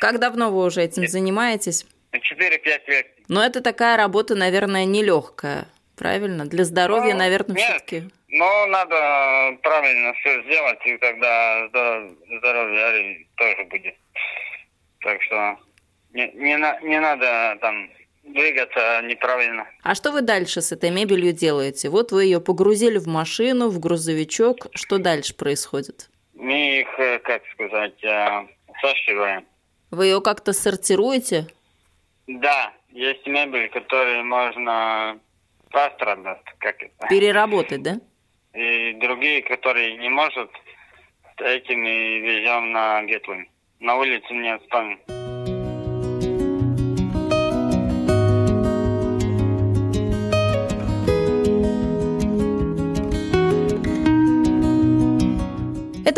Как 0.00 0.20
давно 0.20 0.50
вы 0.52 0.64
уже 0.64 0.82
этим 0.82 1.06
занимаетесь? 1.08 1.86
4-5 2.12 2.86
лет. 2.88 3.06
Но 3.28 3.44
это 3.44 3.60
такая 3.60 3.96
работа, 3.96 4.34
наверное, 4.34 4.84
нелегкая, 4.84 5.66
правильно? 5.96 6.46
Для 6.46 6.64
здоровья, 6.64 7.12
Ну, 7.14 7.18
наверное, 7.18 7.56
нет. 7.56 7.64
все-таки. 7.66 8.02
Но 8.28 8.66
надо 8.66 9.56
правильно 9.62 10.12
все 10.14 10.42
сделать, 10.42 10.78
и 10.86 10.96
тогда 10.98 11.66
здоров- 11.68 12.12
здоровье 12.38 13.26
тоже 13.36 13.64
будет. 13.64 13.94
Так 15.00 15.22
что 15.22 15.58
не, 16.12 16.30
не, 16.34 16.56
на- 16.56 16.80
не 16.80 16.98
надо 17.00 17.58
там 17.60 17.90
двигаться 18.24 19.02
неправильно. 19.02 19.66
А 19.82 19.94
что 19.94 20.10
вы 20.12 20.22
дальше 20.22 20.60
с 20.62 20.72
этой 20.72 20.90
мебелью 20.90 21.32
делаете? 21.32 21.88
Вот 21.90 22.12
вы 22.12 22.24
ее 22.24 22.40
погрузили 22.40 22.98
в 22.98 23.06
машину, 23.06 23.68
в 23.68 23.78
грузовичок. 23.78 24.66
Что 24.74 24.98
дальше 24.98 25.34
происходит? 25.36 26.10
Мы 26.34 26.80
их, 26.80 26.88
э, 26.98 27.18
как 27.20 27.42
сказать, 27.52 28.02
э, 28.02 28.46
сошиваем. 28.80 29.44
Вы 29.90 30.06
ее 30.06 30.20
как-то 30.20 30.52
сортируете? 30.52 31.46
Да, 32.26 32.72
есть 32.90 33.26
мебель, 33.26 33.68
которую 33.68 34.24
можно 34.24 35.18
пострадать, 35.70 36.42
как 36.58 36.82
это. 36.82 37.06
Переработать, 37.08 37.82
да? 37.82 38.00
И 38.54 38.94
другие, 38.94 39.42
которые 39.42 39.96
не 39.98 40.08
может, 40.08 40.50
эти 41.38 41.72
мы 41.72 42.18
везем 42.20 42.72
на 42.72 43.02
Гетлин. 43.04 43.48
На 43.80 43.96
улице 43.96 44.32
не 44.32 44.54
оставим. 44.54 45.25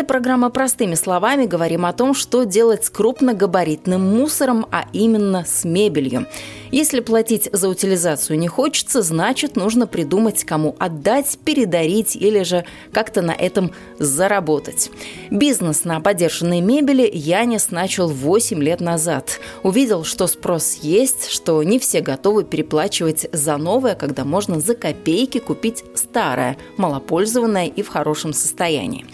Программа 0.09 0.49
«Простыми 0.49 0.95
словами». 0.95 1.45
Говорим 1.45 1.85
о 1.85 1.93
том, 1.93 2.15
что 2.15 2.43
делать 2.43 2.83
с 2.83 2.89
крупногабаритным 2.89 4.01
мусором, 4.01 4.65
а 4.71 4.85
именно 4.91 5.45
с 5.45 5.63
мебелью. 5.65 6.25
Если 6.71 6.99
платить 6.99 7.47
за 7.53 7.69
утилизацию 7.69 8.39
не 8.39 8.47
хочется, 8.47 9.03
значит, 9.03 9.55
нужно 9.55 9.85
придумать, 9.85 10.43
кому 10.45 10.75
отдать, 10.79 11.37
передарить 11.45 12.15
или 12.15 12.41
же 12.41 12.65
как-то 12.91 13.21
на 13.21 13.33
этом 13.33 13.71
заработать. 13.99 14.89
Бизнес 15.29 15.83
на 15.83 15.99
подержанной 16.01 16.61
мебели 16.61 17.07
Янис 17.13 17.69
начал 17.69 18.07
8 18.07 18.63
лет 18.63 18.81
назад. 18.81 19.39
Увидел, 19.61 20.03
что 20.05 20.25
спрос 20.25 20.79
есть, 20.81 21.29
что 21.29 21.61
не 21.61 21.77
все 21.77 22.01
готовы 22.01 22.45
переплачивать 22.45 23.27
за 23.31 23.57
новое, 23.57 23.93
когда 23.93 24.25
можно 24.25 24.59
за 24.59 24.73
копейки 24.73 25.37
купить 25.37 25.83
старое, 25.93 26.57
малопользованное 26.77 27.67
и 27.67 27.83
в 27.83 27.89
хорошем 27.89 28.33
состоянии. 28.33 29.05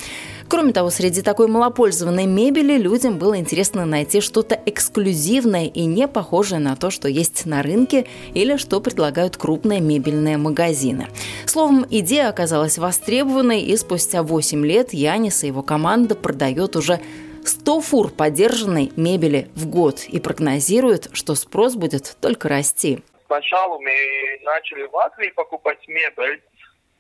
Кроме 0.48 0.74
того, 0.74 0.90
среди 0.92 1.22
такой 1.22 1.48
малопользованной 1.48 2.28
мебели 2.28 2.78
людям 2.78 3.18
было 3.18 3.38
интересно 3.38 3.86
найти 3.86 4.22
что-то 4.22 4.60
эксклюзивное 4.66 5.66
и 5.66 5.86
не 5.86 6.08
похожее 6.08 6.60
на 6.60 6.76
то, 6.76 6.92
что 6.92 7.08
есть 7.08 7.46
на 7.46 7.64
рынке 7.64 8.06
или 8.34 8.58
что 8.58 8.80
предлагают 8.80 9.38
крупные 9.38 9.82
мебельные 9.82 10.38
магазины. 10.38 11.08
Словом, 11.46 11.86
идея 11.90 12.30
оказалась 12.30 12.78
востребованной, 12.78 13.62
и 13.62 13.76
спустя 13.76 14.22
8 14.22 14.66
лет 14.66 14.94
Янис 14.94 15.44
и 15.44 15.48
его 15.48 15.64
команда 15.64 16.16
продает 16.16 16.76
уже 16.76 17.00
100 17.44 17.82
фур 17.82 18.12
подержанной 18.12 18.92
мебели 18.96 19.50
в 19.56 19.68
год 19.68 20.06
и 20.08 20.20
прогнозирует, 20.20 21.10
что 21.14 21.36
спрос 21.36 21.76
будет 21.76 22.18
только 22.22 22.50
расти. 22.50 23.02
Сначала 23.26 23.80
мы 23.80 23.92
начали 24.44 24.84
в 24.84 24.94
Латвии 24.94 25.30
покупать 25.36 25.80
мебель. 25.88 26.42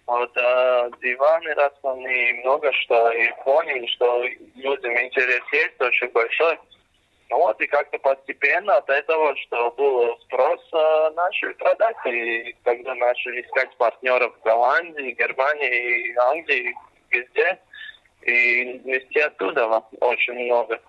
Вот, 0.08 0.32
э, 0.38 0.90
диваны 1.02 1.54
разные, 1.56 2.34
много 2.42 2.72
что. 2.74 3.12
И 3.12 3.32
поняли, 3.44 3.86
что 3.88 4.24
людям 4.56 4.92
интерес 5.00 5.42
есть 5.52 5.82
очень 5.82 6.10
большой. 6.10 6.60
Вот, 7.32 7.60
и 7.60 7.66
как-то 7.68 7.98
постепенно 7.98 8.78
от 8.78 8.88
этого, 8.88 9.36
что 9.38 9.72
был 9.72 10.16
спрос, 10.26 10.62
начали 11.16 11.54
продать. 11.54 11.96
И 12.06 12.56
когда 12.64 12.94
начали 12.94 13.42
искать 13.42 13.76
партнеров 13.78 14.36
в 14.36 14.44
Голландии, 14.44 15.16
Германии, 15.18 16.16
Англии, 16.18 16.76
везде, 17.10 17.58
и 18.22 18.82
везде 18.86 19.26
оттуда 19.26 19.84
очень 20.02 20.34
много. 20.34 20.80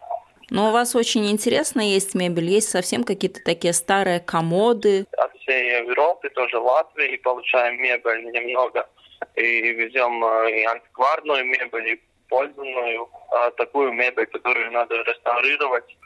Но 0.50 0.68
у 0.68 0.72
вас 0.72 0.94
очень 0.94 1.28
интересно 1.30 1.80
есть 1.80 2.14
мебель, 2.14 2.48
есть 2.48 2.68
совсем 2.68 3.02
какие-то 3.02 3.42
такие 3.42 3.72
старые 3.72 4.20
комоды. 4.20 5.06
от 5.16 5.34
всей 5.40 5.78
Европы, 5.82 6.28
тоже 6.30 6.58
Латвии, 6.58 7.16
получаем 7.16 7.80
мебель 7.82 8.30
немного. 8.30 8.88
И 9.34 9.72
везем 9.72 10.24
э, 10.24 10.60
и 10.60 10.64
антикварную 10.64 11.44
мебель, 11.44 11.94
и 11.94 12.02
пользованную, 12.28 13.08
а 13.30 13.50
такую 13.52 13.92
мебель, 13.92 14.26
которую 14.26 14.70
надо 14.72 14.94
реставрировать, 15.02 15.96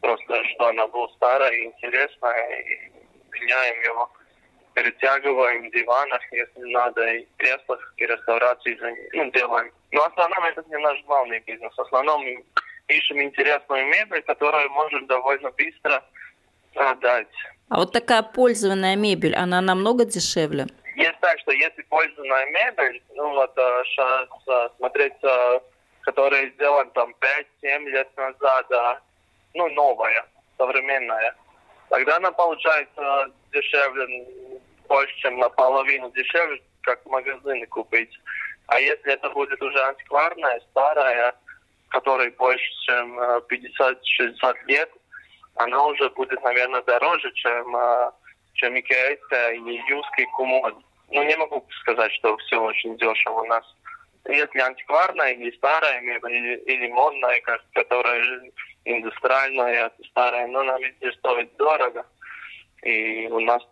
просто 0.00 0.44
что 0.44 0.68
она 0.68 0.86
была 0.86 1.08
старая 1.16 1.52
и 1.52 1.66
интересная, 1.66 2.60
и 2.60 2.90
меняем 3.32 3.82
его, 3.82 4.10
перетягиваем 4.74 5.68
в 5.68 5.72
диванах, 5.72 6.20
если 6.32 6.72
надо, 6.72 7.14
и 7.14 7.26
креслах, 7.36 7.94
и 7.96 8.06
реставрации 8.06 8.78
ну, 9.12 9.30
делаем. 9.30 9.72
Но 9.90 10.02
в 10.02 10.06
основном 10.06 10.44
это 10.44 10.64
не 10.68 10.78
наш 10.78 11.02
главный 11.04 11.40
бизнес. 11.40 11.74
В 11.76 11.80
основном 11.80 12.22
ищем 12.92 13.20
интересную 13.22 13.86
мебель, 13.86 14.22
которую 14.22 14.70
можно 14.70 15.06
довольно 15.06 15.50
быстро 15.50 16.02
продать. 16.74 17.28
А 17.68 17.76
вот 17.78 17.92
такая 17.92 18.22
пользованная 18.22 18.96
мебель, 18.96 19.34
она 19.34 19.60
намного 19.60 20.04
дешевле. 20.04 20.66
Есть 20.96 21.18
так, 21.20 21.38
что 21.40 21.52
если 21.52 21.82
пользованная 21.82 22.46
мебель, 22.46 23.02
ну 23.14 23.30
вот 23.34 23.52
сейчас 23.54 24.28
смотреть, 24.76 25.14
э, 25.22 25.60
которая 26.02 26.50
сделана 26.50 26.90
там 26.90 27.14
5-7 27.62 27.84
лет 27.88 28.08
назад, 28.16 29.02
ну 29.54 29.68
новая, 29.70 30.26
современная, 30.58 31.34
тогда 31.88 32.16
она 32.16 32.30
получается 32.32 33.32
дешевле, 33.52 34.26
больше, 34.88 35.16
чем 35.16 35.38
наполовину 35.38 36.10
дешевле, 36.10 36.60
как 36.82 37.02
в 37.04 37.08
магазине 37.08 37.66
купить. 37.66 38.18
А 38.66 38.78
если 38.80 39.12
это 39.12 39.30
будет 39.30 39.60
уже 39.62 39.78
антикварная, 39.82 40.60
старая, 40.70 41.34
которой 41.92 42.30
больше, 42.30 42.70
чем 42.86 43.18
э, 43.18 43.40
50-60 43.50 44.54
лет, 44.66 44.90
она 45.56 45.86
уже 45.86 46.08
будет, 46.10 46.42
наверное, 46.42 46.82
дороже, 46.82 47.30
чем, 47.34 47.76
э, 47.76 48.10
чем 48.54 48.78
икеейская 48.78 49.52
или 49.52 49.80
юский 49.88 50.26
комод. 50.36 50.74
Ну, 51.10 51.22
не 51.22 51.36
могу 51.36 51.64
сказать, 51.82 52.10
что 52.12 52.36
все 52.38 52.60
очень 52.60 52.96
дешево 52.96 53.42
у 53.42 53.46
нас. 53.46 53.64
Если 54.28 54.60
антикварная 54.60 55.32
или 55.32 55.54
старая 55.56 56.00
мебель, 56.00 56.32
или, 56.34 56.56
или 56.60 56.88
модная, 56.92 57.40
которая 57.74 58.40
индустриальная, 58.84 59.90
старая, 60.10 60.46
но 60.46 60.60
она 60.60 60.78
везде 60.78 61.12
стоит 61.12 61.54
дорого. 61.56 62.06
И 62.82 63.28
у 63.28 63.40
нас, 63.40 63.62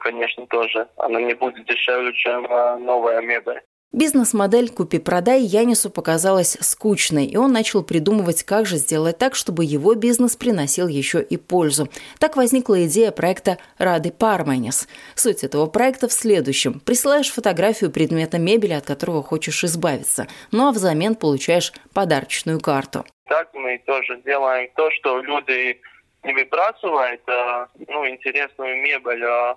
конечно, 0.00 0.46
тоже 0.46 0.88
она 0.96 1.20
не 1.20 1.34
будет 1.34 1.66
дешевле, 1.66 2.12
чем 2.14 2.46
э, 2.46 2.76
новая 2.78 3.20
мебель. 3.20 3.60
Бизнес-модель 3.92 4.70
«Купи-продай» 4.70 5.40
Янису 5.40 5.90
показалась 5.90 6.56
скучной, 6.60 7.26
и 7.26 7.36
он 7.36 7.52
начал 7.52 7.82
придумывать, 7.82 8.44
как 8.44 8.64
же 8.64 8.76
сделать 8.76 9.18
так, 9.18 9.34
чтобы 9.34 9.64
его 9.64 9.94
бизнес 9.94 10.36
приносил 10.36 10.86
еще 10.86 11.20
и 11.20 11.36
пользу. 11.36 11.88
Так 12.20 12.36
возникла 12.36 12.86
идея 12.86 13.10
проекта 13.10 13.58
«Рады 13.78 14.12
Парменис». 14.12 14.86
Суть 15.16 15.42
этого 15.42 15.66
проекта 15.66 16.06
в 16.06 16.12
следующем. 16.12 16.78
Присылаешь 16.78 17.32
фотографию 17.32 17.90
предмета 17.90 18.38
мебели, 18.38 18.74
от 18.74 18.86
которого 18.86 19.24
хочешь 19.24 19.64
избавиться, 19.64 20.28
ну 20.52 20.68
а 20.68 20.70
взамен 20.70 21.16
получаешь 21.16 21.72
подарочную 21.92 22.60
карту. 22.60 23.04
Так 23.26 23.52
мы 23.54 23.82
тоже 23.84 24.22
делаем 24.24 24.70
то, 24.76 24.88
что 24.92 25.20
люди 25.20 25.80
не 26.22 26.32
выбрасывают, 26.32 27.22
а, 27.28 27.66
ну, 27.88 28.08
интересную 28.08 28.80
мебель, 28.80 29.24
а, 29.24 29.56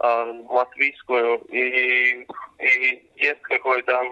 латвийскую, 0.00 1.38
и, 1.50 2.26
и 2.58 3.10
есть 3.16 3.42
какой-то 3.42 4.02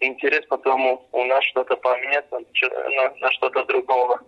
интерес, 0.00 0.44
потом 0.46 1.06
у 1.12 1.24
нас 1.24 1.44
что-то 1.44 1.76
поменяться 1.76 2.38
на, 2.38 3.14
на 3.20 3.32
что-то 3.32 3.64
другого. 3.64 4.20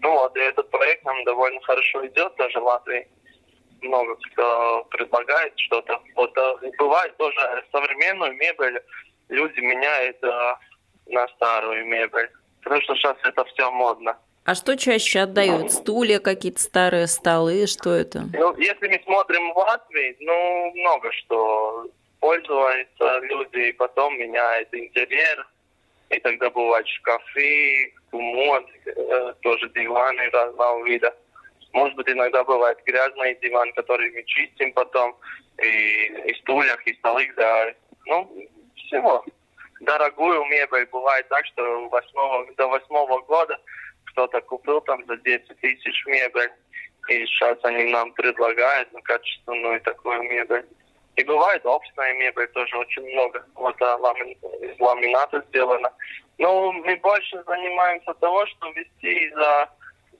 Ну 0.00 0.12
вот, 0.12 0.36
и 0.36 0.40
этот 0.40 0.70
проект 0.70 1.04
нам 1.04 1.24
довольно 1.24 1.60
хорошо 1.62 2.06
идет, 2.06 2.34
даже 2.36 2.60
в 2.60 2.64
Латвии. 2.64 3.08
Много 3.82 4.16
кто 4.16 4.84
предлагает 4.90 5.52
что-то. 5.56 6.00
Вот 6.16 6.36
а, 6.36 6.56
бывает 6.78 7.16
тоже 7.16 7.64
современную 7.70 8.34
мебель 8.34 8.82
люди 9.28 9.60
меняют 9.60 10.22
а, 10.24 10.58
на 11.06 11.28
старую 11.28 11.86
мебель. 11.86 12.30
Потому 12.62 12.82
что 12.82 12.94
сейчас 12.96 13.16
это 13.22 13.44
все 13.44 13.70
модно. 13.70 14.18
А 14.48 14.54
что 14.54 14.78
чаще 14.78 15.20
отдают? 15.20 15.70
Стулья 15.70 16.20
какие-то 16.20 16.58
старые, 16.58 17.06
столы, 17.06 17.66
что 17.66 17.90
это? 17.90 18.22
Ну, 18.32 18.56
если 18.56 18.88
мы 18.88 18.98
смотрим 19.04 19.52
в 19.52 19.58
Латвии, 19.58 20.16
ну, 20.20 20.72
много 20.74 21.12
что 21.12 21.86
пользуются 22.18 23.18
люди, 23.24 23.68
и 23.68 23.72
потом 23.72 24.18
меняют 24.18 24.70
интерьер. 24.72 25.46
И 26.08 26.18
тогда 26.20 26.48
бывают 26.48 26.88
шкафы, 26.88 27.92
комод, 28.10 28.64
э, 28.86 29.34
тоже 29.42 29.68
диваны 29.68 30.30
разного 30.30 30.82
вида. 30.86 31.14
Может 31.74 31.96
быть, 31.96 32.08
иногда 32.08 32.42
бывает 32.42 32.78
грязный 32.86 33.38
диван, 33.42 33.70
который 33.74 34.10
мы 34.12 34.22
чистим 34.24 34.72
потом, 34.72 35.14
и, 35.62 36.06
и 36.24 36.34
стульях, 36.40 36.86
и 36.86 36.94
столы, 36.94 37.30
да. 37.36 37.74
Ну, 38.06 38.48
всего. 38.76 39.22
Дорогую 39.80 40.42
мебель 40.46 40.86
бывает 40.90 41.28
так, 41.28 41.44
что 41.44 41.86
восьмого, 41.90 42.46
до 42.56 42.66
восьмого 42.66 43.20
года 43.20 43.60
кто-то 44.18 44.40
купил 44.40 44.80
там 44.80 45.04
за 45.06 45.16
10 45.16 45.60
тысяч 45.60 46.06
мебель, 46.06 46.50
и 47.08 47.24
сейчас 47.26 47.56
они 47.62 47.84
нам 47.84 48.12
предлагают 48.14 48.88
ну, 48.92 49.00
качественную 49.02 49.80
такую 49.82 50.22
мебель. 50.24 50.66
И 51.14 51.22
бывает 51.22 51.64
офисная 51.64 52.14
мебель 52.14 52.48
тоже 52.48 52.76
очень 52.78 53.08
много. 53.12 53.46
Вот 53.54 53.80
а, 53.80 53.96
ламин, 53.96 54.32
из 54.60 54.80
ламината 54.80 55.44
сделано. 55.48 55.92
Но 56.38 56.72
мы 56.72 56.96
больше 56.96 57.42
занимаемся 57.46 58.12
того, 58.14 58.44
что 58.46 58.70
вести 58.70 59.26
из-за 59.26 59.68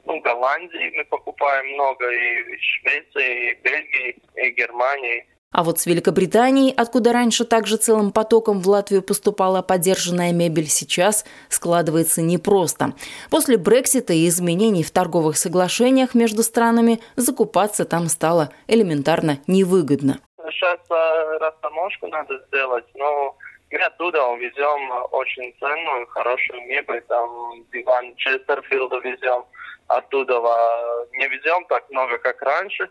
ну, 0.05 0.21
Голландии 0.21 0.93
мы 0.97 1.05
покупаем 1.05 1.67
много, 1.75 2.09
и 2.09 2.59
Швеции, 2.61 3.51
и 3.51 3.55
Бельгии, 3.63 4.17
и 4.37 4.51
Германии. 4.51 5.27
А 5.51 5.65
вот 5.65 5.79
с 5.79 5.87
Великобританией, 5.87 6.75
откуда 6.77 7.13
раньше 7.13 7.47
также 7.47 7.79
целым 7.79 8.13
потоком 8.13 8.61
в 8.61 8.69
Латвию 8.69 9.03
поступала 9.03 9.63
подержанная 9.63 10.33
мебель, 10.33 10.69
сейчас 10.69 11.25
складывается 11.49 12.21
непросто. 12.21 12.93
После 13.31 13.57
Брексита 13.57 14.13
и 14.13 14.29
изменений 14.29 14.85
в 14.85 14.91
торговых 14.91 15.39
соглашениях 15.39 16.15
между 16.15 16.43
странами 16.43 17.01
закупаться 17.17 17.87
там 17.87 18.09
стало 18.09 18.51
элементарно 18.67 19.39
невыгодно. 19.47 20.21
Сейчас 20.51 20.81
э, 20.91 21.39
растаможку 21.39 22.09
надо 22.09 22.45
сделать, 22.49 22.85
но 22.95 23.35
мы 23.71 23.79
оттуда 23.79 24.27
увезем 24.27 24.91
очень 25.13 25.55
ценную, 25.59 26.07
хорошую 26.09 26.61
мебель, 26.67 27.03
там 27.09 27.65
диван 27.73 28.15
Честерфилда 28.17 28.99
везем, 28.99 29.45
оттуда 29.87 30.35
не 31.13 31.27
везем 31.29 31.65
так 31.69 31.89
много, 31.91 32.19
как 32.19 32.43
раньше, 32.43 32.91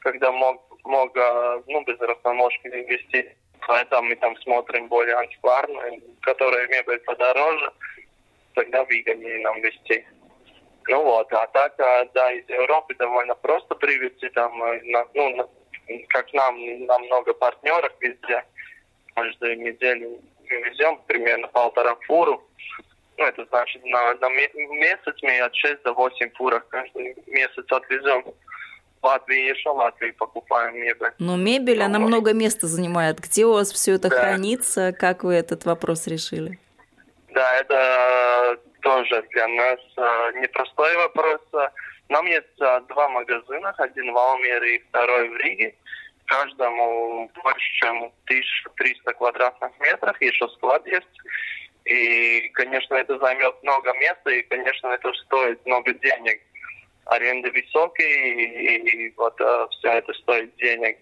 когда 0.00 0.30
мог 0.32 0.63
много, 0.84 1.62
ну, 1.66 1.82
без 1.84 1.98
растаможки 2.00 2.68
вести. 2.68 3.34
Поэтому 3.66 4.08
мы 4.08 4.16
там 4.16 4.36
смотрим 4.38 4.88
более 4.88 5.16
антикварную, 5.16 6.02
которая 6.20 6.68
мебель 6.68 7.00
подороже, 7.00 7.72
тогда 8.54 8.84
выгоднее 8.84 9.40
нам 9.40 9.60
вести. 9.60 10.04
Ну 10.86 11.02
вот, 11.02 11.32
а 11.32 11.46
так, 11.46 11.80
а, 11.80 12.04
да, 12.12 12.32
из 12.32 12.46
Европы 12.48 12.94
довольно 12.96 13.34
просто 13.34 13.74
привезти, 13.74 14.28
там, 14.28 14.62
э, 14.62 14.82
ну, 15.14 15.50
как 16.08 16.32
нам, 16.34 16.86
нам 16.86 17.02
много 17.04 17.32
партнеров 17.32 17.92
везде, 18.00 18.44
каждую 19.14 19.60
неделю 19.60 20.20
везем 20.46 21.00
примерно 21.06 21.48
полтора 21.48 21.96
фуру, 22.06 22.42
ну, 23.16 23.24
это 23.24 23.44
значит, 23.46 23.84
на, 23.84 24.14
на 24.14 24.28
месяц 24.28 25.14
мы 25.22 25.38
от 25.40 25.54
6 25.54 25.82
до 25.82 25.92
8 25.92 26.30
фуров 26.30 26.64
каждый 26.68 27.14
месяц 27.26 27.64
отвезем. 27.70 28.24
Латвии 29.04 29.50
еще 29.50 29.68
Латвии 29.68 30.10
покупаем 30.12 30.76
мебель. 30.76 31.12
Но 31.18 31.36
мебель, 31.36 31.78
ну, 31.78 31.84
она 31.84 31.98
может. 31.98 32.08
много 32.08 32.32
места 32.32 32.66
занимает. 32.66 33.20
Где 33.20 33.44
у 33.44 33.52
вас 33.52 33.72
все 33.72 33.94
это 33.94 34.08
да. 34.08 34.16
хранится? 34.16 34.92
Как 34.92 35.24
вы 35.24 35.34
этот 35.34 35.64
вопрос 35.64 36.06
решили? 36.06 36.58
Да, 37.28 37.56
это 37.56 38.58
тоже 38.80 39.22
для 39.30 39.48
нас 39.48 39.80
э, 39.96 40.32
непростой 40.40 40.96
вопрос. 40.96 41.40
Нам 42.08 42.26
есть 42.26 42.60
э, 42.60 42.80
два 42.88 43.08
магазина, 43.08 43.74
один 43.76 44.12
в 44.12 44.16
Алмере 44.16 44.76
и 44.76 44.84
второй 44.88 45.28
в 45.28 45.36
Риге. 45.36 45.74
Каждому 46.26 47.30
больше, 47.42 47.72
чем 47.80 48.12
1300 48.24 49.12
квадратных 49.14 49.72
метров, 49.80 50.20
еще 50.20 50.48
склад 50.48 50.86
есть. 50.86 51.06
И, 51.84 52.48
конечно, 52.54 52.94
это 52.94 53.18
займет 53.18 53.62
много 53.62 53.92
места, 53.94 54.30
и, 54.30 54.42
конечно, 54.42 54.88
это 54.88 55.12
стоит 55.12 55.64
много 55.66 55.92
денег 55.92 56.40
аренды 57.06 57.50
высокие, 57.50 58.78
и, 58.78 59.06
и 59.06 59.14
вот 59.16 59.40
а, 59.40 59.68
все 59.68 59.88
это 59.88 60.12
стоит 60.14 60.54
денег. 60.56 60.98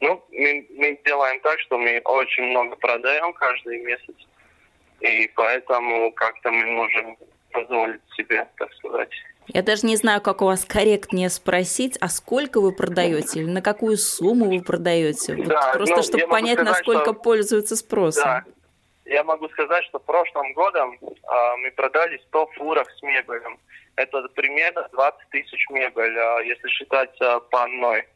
Ну, 0.00 0.22
мы, 0.30 0.66
мы 0.70 1.00
делаем 1.04 1.40
так, 1.40 1.58
что 1.60 1.78
мы 1.78 2.00
очень 2.04 2.44
много 2.44 2.76
продаем 2.76 3.32
каждый 3.32 3.80
месяц, 3.82 4.14
и 5.00 5.30
поэтому 5.34 6.12
как-то 6.12 6.50
мы 6.50 6.66
можем 6.66 7.16
позволить 7.52 8.00
себе, 8.16 8.46
так 8.58 8.72
сказать. 8.74 9.10
Я 9.48 9.62
даже 9.62 9.86
не 9.86 9.96
знаю, 9.96 10.20
как 10.20 10.42
у 10.42 10.44
вас 10.44 10.64
корректнее 10.64 11.30
спросить, 11.30 11.96
а 12.00 12.08
сколько 12.08 12.60
вы 12.60 12.72
продаете 12.72 13.40
или 13.40 13.50
на 13.50 13.62
какую 13.62 13.96
сумму 13.96 14.46
вы 14.46 14.62
продаете? 14.62 15.36
Вот 15.36 15.46
да, 15.46 15.72
просто 15.72 15.96
ну, 15.96 16.02
чтобы 16.02 16.26
понять, 16.26 16.58
сказать, 16.58 16.72
насколько 16.74 17.12
что... 17.12 17.14
пользуются 17.14 17.76
спросом. 17.76 18.24
Да. 18.24 18.44
Я 19.08 19.24
могу 19.24 19.48
сказать, 19.48 19.84
что 19.86 19.98
прошлым 19.98 20.52
годом 20.52 20.98
а, 21.26 21.56
мы 21.56 21.70
продали 21.72 22.18
100 22.28 22.46
фуров 22.56 22.86
с 22.96 23.02
мебелем 23.02 23.58
это 23.98 24.22
примерно 24.28 24.88
20 24.92 25.30
тысяч 25.30 25.68
мебель, 25.70 26.18
а, 26.18 26.40
если 26.40 26.68
считать 26.68 27.14
а, 27.20 27.40
по 27.40 27.64
одной. 27.64 28.06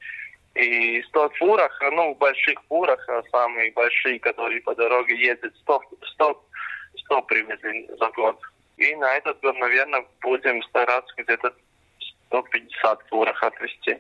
И 0.55 1.02
100 1.09 1.31
фурах, 1.31 1.83
ну, 1.92 2.14
в 2.14 2.18
больших 2.18 2.59
фурах, 2.68 3.05
а, 3.09 3.22
самые 3.31 3.72
большие, 3.72 4.20
которые 4.20 4.61
по 4.62 4.74
дороге 4.74 5.16
ездят, 5.16 5.55
100, 5.62 5.83
100, 6.14 6.44
100 7.05 7.22
привезли 7.22 7.88
за 7.98 8.09
год. 8.11 8.38
И 8.76 8.94
на 8.94 9.16
этот 9.16 9.40
год, 9.40 9.57
наверное, 9.59 10.05
будем 10.20 10.62
стараться 10.62 11.12
где-то 11.16 11.52
150 12.28 13.02
фурах 13.09 13.42
отвезти. 13.42 13.98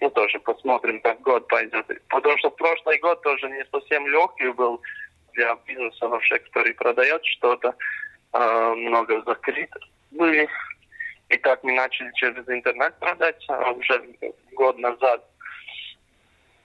Ну, 0.00 0.10
тоже 0.10 0.40
посмотрим, 0.40 1.00
как 1.00 1.20
год 1.20 1.46
пойдет. 1.48 1.86
Потому 2.08 2.36
что 2.38 2.50
прошлый 2.50 2.98
год 2.98 3.22
тоже 3.22 3.48
не 3.50 3.64
совсем 3.70 4.06
легкий 4.06 4.48
был 4.48 4.80
для 5.32 5.54
бизнеса 5.66 6.08
вообще, 6.08 6.38
который 6.38 6.74
продает 6.74 7.24
что-то. 7.24 7.74
много 8.32 9.22
закрыт 9.26 9.70
были 10.10 10.48
и 11.30 11.36
так 11.38 11.62
мы 11.62 11.72
начали 11.72 12.10
через 12.14 12.46
интернет 12.48 12.98
продать 12.98 13.42
а 13.48 13.70
уже 13.70 14.02
год 14.52 14.78
назад. 14.78 15.24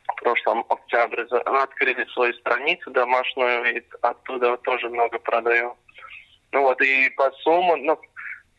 В 0.07 0.15
прошлом 0.21 0.65
октябре 0.69 1.23
открыли 1.23 2.05
свою 2.13 2.33
страницу 2.33 2.89
домашнюю, 2.91 3.77
и 3.77 3.83
оттуда 4.01 4.57
тоже 4.57 4.89
много 4.89 5.19
продаю. 5.19 5.77
Ну 6.51 6.61
вот, 6.61 6.81
и 6.81 7.09
по 7.11 7.31
сумму, 7.31 7.75
ну, 7.75 7.99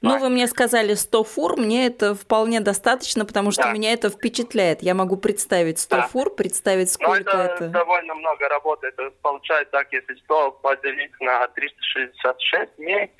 ну, 0.06 0.18
вы 0.18 0.28
мне 0.28 0.46
сказали 0.46 0.94
100 0.94 1.24
фур, 1.24 1.56
мне 1.56 1.86
это 1.86 2.14
вполне 2.14 2.60
достаточно, 2.60 3.24
потому 3.24 3.50
что 3.50 3.64
да. 3.64 3.72
меня 3.72 3.92
это 3.92 4.10
впечатляет. 4.10 4.82
Я 4.82 4.94
могу 4.94 5.16
представить 5.16 5.78
100 5.78 5.96
да. 5.96 6.02
фур, 6.08 6.34
представить, 6.34 6.90
сколько 6.90 7.36
Но 7.36 7.42
это, 7.42 7.54
это... 7.54 7.68
довольно 7.68 8.14
много 8.14 8.48
работы. 8.48 8.88
Это 8.88 9.10
получается 9.22 9.72
так, 9.72 9.92
если 9.92 10.14
100 10.14 10.52
поделить 10.62 11.20
на 11.20 11.46
366 11.48 12.76
дней, 12.76 13.10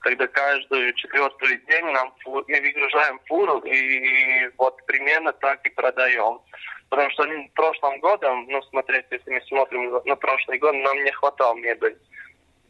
когда 0.00 0.26
каждую 0.26 0.92
четвертую 0.94 1.60
день 1.66 1.84
нам 1.86 2.14
мы 2.24 2.60
выгружаем 2.60 3.20
фуру 3.26 3.58
и 3.60 4.48
вот 4.56 4.84
примерно 4.86 5.32
так 5.32 5.64
и 5.66 5.70
продаем. 5.70 6.40
Потому 6.88 7.10
что 7.10 7.24
в 7.24 7.52
прошлом 7.54 8.00
году, 8.00 8.26
ну, 8.48 8.62
смотрите, 8.70 9.06
если 9.10 9.30
мы 9.30 9.42
смотрим 9.42 10.00
на 10.04 10.16
прошлый 10.16 10.58
год, 10.58 10.74
нам 10.74 11.04
не 11.04 11.12
хватало 11.12 11.54
мебели 11.56 11.98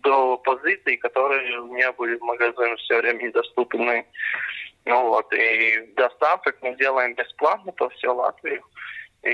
до 0.09 0.39
позиций, 0.39 0.97
которые 0.97 1.61
у 1.61 1.67
меня 1.67 1.93
были 1.93 2.17
в 2.17 2.23
магазине 2.23 2.77
все 2.77 2.99
время 3.01 3.25
недоступны. 3.25 4.07
Ну 4.87 5.09
вот, 5.09 5.33
и 5.35 5.93
доставку 5.97 6.51
мы 6.63 6.75
делаем 6.77 7.15
бесплатно 7.15 7.73
по 7.73 7.91
всей 7.91 8.09
Латвии. 8.09 8.63
И, 9.23 9.31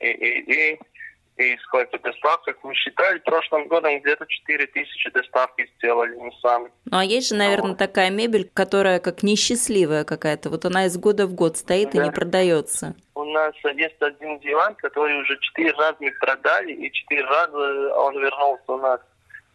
и, 0.00 0.10
и, 0.10 0.52
и 0.52 0.80
и 1.40 1.56
сколько 1.64 1.98
доставок. 1.98 2.58
Мы 2.62 2.74
считали, 2.74 3.18
прошлым 3.20 3.66
годом 3.68 3.98
где-то 4.00 4.26
4 4.26 4.66
тысячи 4.66 5.10
доставки 5.10 5.70
сделали 5.76 6.14
мы 6.16 6.30
сами. 6.42 6.70
Ну, 6.84 6.98
а 6.98 7.04
есть 7.04 7.30
же, 7.30 7.34
наверное, 7.34 7.70
вот. 7.70 7.78
такая 7.78 8.10
мебель, 8.10 8.50
которая 8.52 9.00
как 9.00 9.22
несчастливая 9.22 10.04
какая-то. 10.04 10.50
Вот 10.50 10.66
она 10.66 10.84
из 10.84 10.98
года 10.98 11.26
в 11.26 11.32
год 11.32 11.56
стоит 11.56 11.92
да. 11.92 12.02
и 12.02 12.04
не 12.04 12.12
продается. 12.12 12.94
У 13.14 13.24
нас 13.24 13.54
есть 13.74 14.00
один 14.00 14.38
диван, 14.40 14.74
который 14.74 15.18
уже 15.22 15.38
4 15.40 15.72
раза 15.72 15.96
мы 16.00 16.12
продали, 16.20 16.72
и 16.72 16.92
4 16.92 17.24
раза 17.24 17.94
он 17.96 18.18
вернулся 18.20 18.72
у 18.72 18.76
нас. 18.76 19.00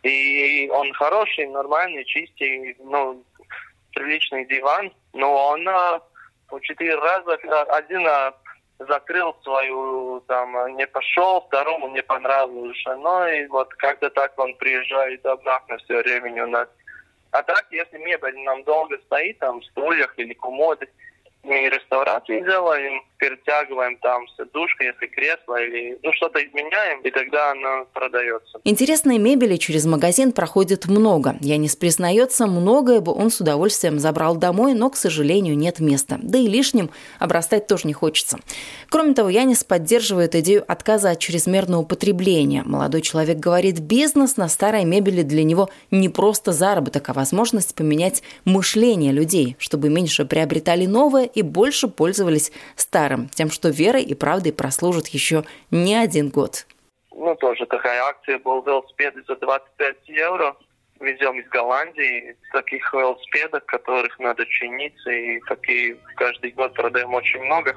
И 0.05 0.69
он 0.69 0.93
хороший, 0.93 1.47
нормальный, 1.47 2.05
чистый, 2.05 2.77
ну, 2.79 3.23
приличный 3.91 4.45
диван, 4.45 4.93
но 5.13 5.47
он 5.47 5.67
а, 5.67 5.99
по 6.47 6.59
4 6.59 6.95
раза, 6.95 7.33
один 7.69 8.05
а, 8.05 8.31
закрыл 8.77 9.35
свою, 9.41 10.19
там, 10.27 10.77
не 10.77 10.85
пошел, 10.85 11.41
второму 11.47 11.89
не 11.89 12.03
понравилось 12.03 12.83
ну, 12.85 13.27
и 13.27 13.47
вот 13.47 13.73
как-то 13.75 14.11
так 14.11 14.37
он 14.37 14.55
приезжает 14.57 15.25
обратно 15.25 15.77
все 15.79 16.03
время 16.03 16.43
у 16.43 16.49
нас. 16.49 16.67
А 17.31 17.41
так, 17.41 17.65
если 17.71 17.97
мебель 17.97 18.37
нам 18.43 18.63
долго 18.63 18.99
стоит, 19.07 19.39
там, 19.39 19.59
в 19.59 19.65
стульях 19.65 20.13
или 20.19 20.33
комоды, 20.33 20.87
мы 21.41 21.67
реставрации 21.67 22.41
делаем, 22.41 23.01
перетягиваем 23.25 23.97
там 23.97 24.27
сидушка, 24.38 24.83
если 24.83 25.07
кресло, 25.07 25.55
или 25.61 25.97
ну, 26.03 26.13
что-то 26.13 26.39
изменяем, 26.39 27.01
и 27.01 27.09
тогда 27.09 27.51
она 27.51 27.85
продается. 27.93 28.59
Интересной 28.63 29.17
мебели 29.17 29.55
через 29.55 29.85
магазин 29.85 30.31
проходит 30.31 30.85
много. 30.85 31.35
Янис 31.41 31.75
признается, 31.75 32.45
многое 32.45 32.99
бы 32.99 33.11
он 33.13 33.31
с 33.31 33.41
удовольствием 33.41 33.97
забрал 33.97 34.35
домой, 34.35 34.73
но, 34.73 34.89
к 34.89 34.95
сожалению, 34.95 35.57
нет 35.57 35.79
места. 35.79 36.19
Да 36.21 36.38
и 36.38 36.47
лишним 36.47 36.91
обрастать 37.19 37.65
тоже 37.67 37.88
не 37.88 37.93
хочется. 37.93 38.38
Кроме 38.89 39.15
того, 39.15 39.29
Янис 39.29 39.63
поддерживает 39.63 40.35
идею 40.35 40.63
отказа 40.67 41.11
от 41.11 41.19
чрезмерного 41.19 41.81
употребления. 41.81 42.61
Молодой 42.65 43.01
человек 43.01 43.38
говорит, 43.38 43.79
бизнес 43.79 44.38
на 44.38 44.47
старой 44.49 44.85
мебели 44.85 45.23
для 45.23 45.43
него 45.43 45.69
не 45.89 46.09
просто 46.09 46.51
заработок, 46.51 47.09
а 47.09 47.13
возможность 47.13 47.73
поменять 47.73 48.21
мышление 48.45 49.11
людей, 49.11 49.55
чтобы 49.57 49.89
меньше 49.89 50.25
приобретали 50.25 50.85
новое 50.85 51.25
и 51.25 51.41
больше 51.41 51.88
пользовались 51.88 52.51
старым, 52.75 53.14
тем, 53.34 53.49
что 53.49 53.69
верой 53.69 54.04
и 54.04 54.13
правдой 54.13 54.54
прослужит 54.54 55.08
еще 55.08 55.43
не 55.71 55.95
один 55.95 56.30
год. 56.30 56.65
Ну, 57.12 57.36
тоже 57.36 57.65
такая 57.65 58.04
акция 58.04 58.39
был 58.39 58.62
велосипед 58.63 59.15
за 59.28 59.36
25 59.36 59.95
евро. 60.08 60.56
Везем 60.99 61.39
из 61.39 61.47
Голландии 61.49 62.38
таких 62.54 62.93
велосипедов, 62.93 63.65
которых 63.65 64.17
надо 64.19 64.45
чиниться, 64.45 65.10
и 65.12 65.39
такие 65.41 65.97
каждый 66.15 66.51
год 66.51 66.73
продаем 66.73 67.13
очень 67.13 67.41
много. 67.41 67.75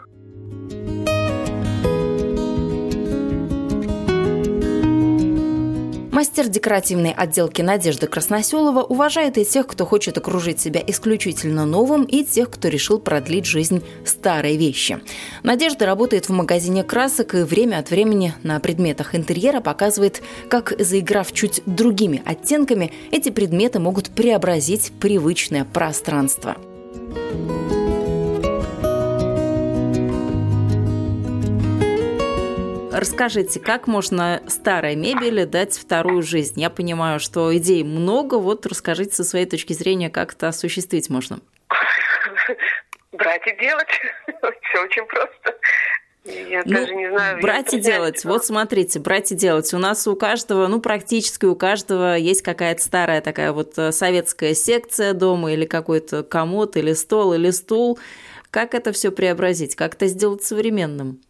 Мастер 6.19 6.49
декоративной 6.49 7.13
отделки 7.13 7.63
Надежда 7.63 8.09
Красноселова 8.09 8.83
уважает 8.83 9.39
и 9.39 9.45
тех, 9.45 9.69
кто 9.69 9.87
хочет 9.87 10.19
окружить 10.19 10.59
себя 10.59 10.83
исключительно 10.85 11.65
новым, 11.65 12.03
и 12.03 12.25
тех, 12.25 12.51
кто 12.51 12.67
решил 12.67 12.99
продлить 12.99 13.47
жизнь 13.47 13.85
старой 14.05 14.57
вещи. 14.57 14.99
Надежда 15.45 15.87
работает 15.87 16.29
в 16.29 16.33
магазине 16.33 16.83
красок 16.83 17.37
и 17.37 17.43
время 17.43 17.77
от 17.77 17.91
времени 17.91 18.35
на 18.43 18.59
предметах 18.59 19.15
интерьера 19.15 19.61
показывает, 19.61 20.21
как, 20.51 20.75
заиграв 20.77 21.31
чуть 21.33 21.63
другими 21.67 22.21
оттенками, 22.25 22.93
эти 23.13 23.29
предметы 23.29 23.79
могут 23.79 24.11
преобразить 24.11 24.91
привычное 24.99 25.65
пространство. 25.65 26.57
Расскажите, 32.99 33.61
как 33.61 33.87
можно 33.87 34.43
старой 34.49 34.97
мебели 34.97 35.45
дать 35.45 35.79
вторую 35.79 36.21
жизнь? 36.23 36.61
Я 36.61 36.69
понимаю, 36.69 37.21
что 37.21 37.57
идей 37.57 37.85
много, 37.85 38.35
вот 38.35 38.67
расскажите 38.67 39.15
со 39.15 39.23
своей 39.23 39.47
точки 39.47 39.73
зрения, 39.73 40.11
как 40.11 40.33
это 40.33 40.49
осуществить 40.49 41.09
можно. 41.09 41.39
Брать 43.13 43.47
и 43.47 43.57
делать. 43.57 43.89
Все 44.63 44.83
очень 44.83 45.07
просто. 45.07 45.57
Я 46.25 46.63
ну, 46.65 46.75
даже 46.75 46.95
не 46.97 47.09
знаю. 47.09 47.41
Брать 47.41 47.73
и 47.73 47.79
делать. 47.79 48.25
Вот 48.25 48.45
смотрите, 48.45 48.99
брать 48.99 49.31
и 49.31 49.37
делать. 49.37 49.73
У 49.73 49.79
нас 49.79 50.09
у 50.09 50.17
каждого, 50.17 50.67
ну, 50.67 50.81
практически 50.81 51.45
у 51.47 51.55
каждого 51.55 52.17
есть 52.17 52.43
какая-то 52.43 52.83
старая 52.83 53.21
такая 53.21 53.53
вот 53.53 53.79
э, 53.79 53.93
советская 53.93 54.55
секция 54.55 55.15
дома 55.15 55.53
или 55.53 55.67
какой-то 55.67 56.25
комод, 56.25 56.77
или 56.77 56.95
стол, 56.95 57.35
или 57.35 57.51
стул. 57.51 57.99
Как 58.51 58.75
это 58.75 58.91
все 58.91 59.13
преобразить? 59.13 59.77
Как 59.77 59.95
это 59.95 60.09
сделать 60.09 60.43
современным? 60.43 61.21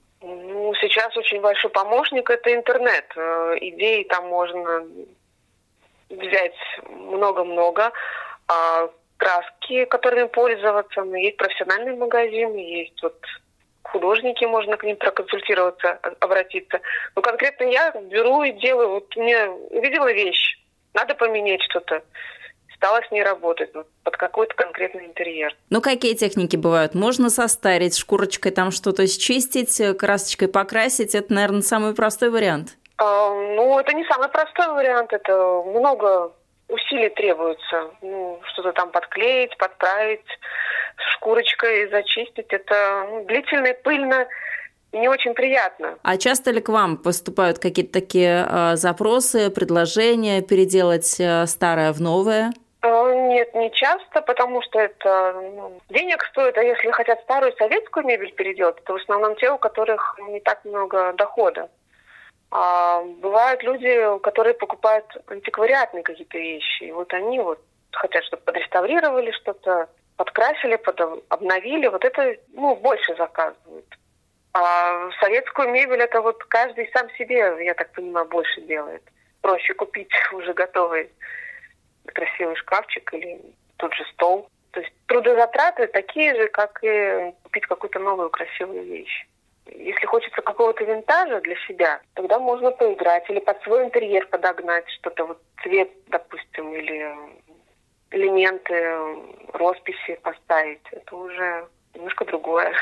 Сейчас 0.98 1.16
очень 1.16 1.40
большой 1.40 1.70
помощник– 1.70 2.28
это 2.30 2.54
интернет. 2.54 3.04
Э, 3.16 3.56
идей 3.60 4.04
там 4.04 4.28
можно 4.28 4.84
взять 6.10 6.56
много-много. 6.88 7.92
А 8.48 8.88
краски, 9.16 9.84
которыми 9.84 10.28
пользоваться. 10.28 11.02
Ну, 11.02 11.14
есть 11.14 11.36
профессиональный 11.36 11.96
магазин, 11.96 12.54
есть 12.56 13.00
вот 13.02 13.18
художники, 13.82 14.44
можно 14.44 14.76
к 14.76 14.84
ним 14.84 14.96
проконсультироваться, 14.96 15.98
обратиться. 16.20 16.80
Но 17.14 17.22
конкретно 17.22 17.64
я 17.64 17.92
беру 17.92 18.42
и 18.42 18.52
делаю. 18.52 18.90
Вот 18.90 19.16
мне 19.16 19.48
увидела 19.48 20.12
вещь, 20.12 20.58
надо 20.94 21.14
поменять 21.14 21.62
что-то 21.62 22.02
стала 22.78 23.02
с 23.06 23.10
ней 23.10 23.22
работать 23.22 23.70
вот, 23.74 23.86
под 24.04 24.16
какой-то 24.16 24.54
конкретный 24.54 25.06
интерьер. 25.06 25.54
Ну, 25.68 25.80
какие 25.80 26.14
техники 26.14 26.56
бывают? 26.56 26.94
Можно 26.94 27.28
состарить, 27.28 27.98
шкурочкой 27.98 28.52
там 28.52 28.70
что-то 28.70 29.06
счистить, 29.06 29.80
э, 29.80 29.94
красочкой 29.94 30.48
покрасить. 30.48 31.14
Это, 31.14 31.32
наверное, 31.32 31.62
самый 31.62 31.94
простой 31.94 32.30
вариант. 32.30 32.76
А, 32.96 33.30
ну, 33.30 33.78
это 33.78 33.92
не 33.92 34.04
самый 34.04 34.28
простой 34.28 34.68
вариант. 34.68 35.12
Это 35.12 35.62
много 35.66 36.32
усилий 36.68 37.10
требуется. 37.10 37.90
Ну, 38.00 38.40
что-то 38.52 38.72
там 38.72 38.90
подклеить, 38.90 39.56
подправить, 39.58 40.26
шкурочкой 41.14 41.90
зачистить. 41.90 42.46
Это 42.48 43.06
ну, 43.10 43.24
длительно 43.24 43.66
и 43.66 43.82
пыльно 43.82 44.26
не 44.92 45.08
очень 45.08 45.34
приятно. 45.34 45.98
А 46.02 46.16
часто 46.16 46.50
ли 46.50 46.60
к 46.60 46.68
вам 46.68 46.96
поступают 46.96 47.58
какие-то 47.58 47.92
такие 47.92 48.46
э, 48.48 48.76
запросы, 48.76 49.50
предложения 49.50 50.42
переделать 50.42 51.16
э, 51.18 51.46
старое 51.46 51.92
в 51.92 52.00
новое? 52.00 52.52
Нет, 53.28 53.54
не 53.54 53.70
часто, 53.72 54.22
потому 54.22 54.62
что 54.62 54.78
это 54.78 55.34
ну, 55.34 55.80
денег 55.90 56.24
стоит, 56.24 56.56
а 56.56 56.62
если 56.62 56.90
хотят 56.90 57.20
старую 57.20 57.52
советскую 57.58 58.06
мебель 58.06 58.32
переделать, 58.32 58.82
то 58.84 58.94
в 58.94 58.96
основном 58.96 59.36
те, 59.36 59.50
у 59.50 59.58
которых 59.58 60.18
не 60.28 60.40
так 60.40 60.64
много 60.64 61.12
дохода. 61.12 61.68
А 62.50 63.02
бывают 63.02 63.62
люди, 63.62 64.18
которые 64.22 64.54
покупают 64.54 65.04
антиквариатные 65.26 66.02
какие-то 66.02 66.38
вещи, 66.38 66.84
и 66.84 66.92
вот 66.92 67.12
они 67.12 67.38
вот 67.38 67.60
хотят, 67.92 68.24
чтобы 68.24 68.42
подреставрировали 68.44 69.30
что-то, 69.32 69.90
подкрасили, 70.16 70.76
под, 70.76 70.98
обновили, 71.28 71.88
вот 71.88 72.06
это 72.06 72.34
ну, 72.54 72.76
больше 72.76 73.14
заказывают. 73.16 73.98
А 74.54 75.10
советскую 75.20 75.68
мебель 75.68 76.00
это 76.00 76.22
вот 76.22 76.42
каждый 76.44 76.90
сам 76.94 77.10
себе, 77.18 77.62
я 77.62 77.74
так 77.74 77.92
понимаю, 77.92 78.26
больше 78.26 78.62
делает. 78.62 79.02
Проще 79.42 79.74
купить 79.74 80.12
уже 80.32 80.54
готовый 80.54 81.10
красивый 82.18 82.56
шкафчик 82.56 83.14
или 83.14 83.40
тот 83.76 83.94
же 83.94 84.04
стол. 84.12 84.48
То 84.72 84.80
есть 84.80 84.92
трудозатраты 85.06 85.86
такие 85.86 86.34
же, 86.34 86.48
как 86.48 86.80
и 86.82 87.32
купить 87.44 87.66
какую-то 87.66 88.00
новую 88.00 88.30
красивую 88.30 88.82
вещь. 88.84 89.26
Если 89.66 90.06
хочется 90.06 90.42
какого-то 90.42 90.84
винтажа 90.84 91.40
для 91.40 91.54
себя, 91.66 92.00
тогда 92.14 92.38
можно 92.38 92.70
поиграть 92.70 93.28
или 93.30 93.38
под 93.38 93.62
свой 93.62 93.84
интерьер 93.84 94.26
подогнать 94.26 94.88
что-то, 94.90 95.26
вот 95.26 95.42
цвет, 95.62 95.90
допустим, 96.08 96.72
или 96.74 97.14
элементы, 98.10 98.96
росписи 99.52 100.18
поставить. 100.22 100.86
Это 100.90 101.16
уже 101.16 101.68
немножко 101.94 102.24
другое. 102.24 102.72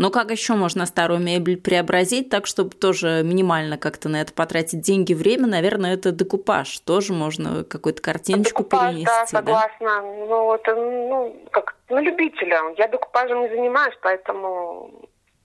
Но 0.00 0.10
как 0.10 0.30
еще 0.30 0.54
можно 0.54 0.86
старую 0.86 1.20
мебель 1.20 1.60
преобразить 1.60 2.30
так, 2.30 2.46
чтобы 2.46 2.70
тоже 2.70 3.20
минимально 3.22 3.76
как-то 3.76 4.08
на 4.08 4.22
это 4.22 4.32
потратить 4.32 4.80
деньги, 4.80 5.12
время? 5.12 5.46
Наверное, 5.46 5.92
это 5.92 6.10
декупаж. 6.10 6.78
Тоже 6.78 7.12
можно 7.12 7.64
какую-то 7.64 8.00
картиночку 8.00 8.62
декупаж, 8.62 8.92
перенести. 8.92 9.04
Да, 9.04 9.26
согласна. 9.26 9.76
Да? 9.78 10.00
Ну, 10.00 10.54
это, 10.54 10.74
ну, 10.74 11.36
как 11.50 11.76
на 11.90 12.00
любителя. 12.00 12.62
Я 12.78 12.88
декупажем 12.88 13.42
не 13.42 13.50
занимаюсь, 13.50 13.94
поэтому 14.00 14.90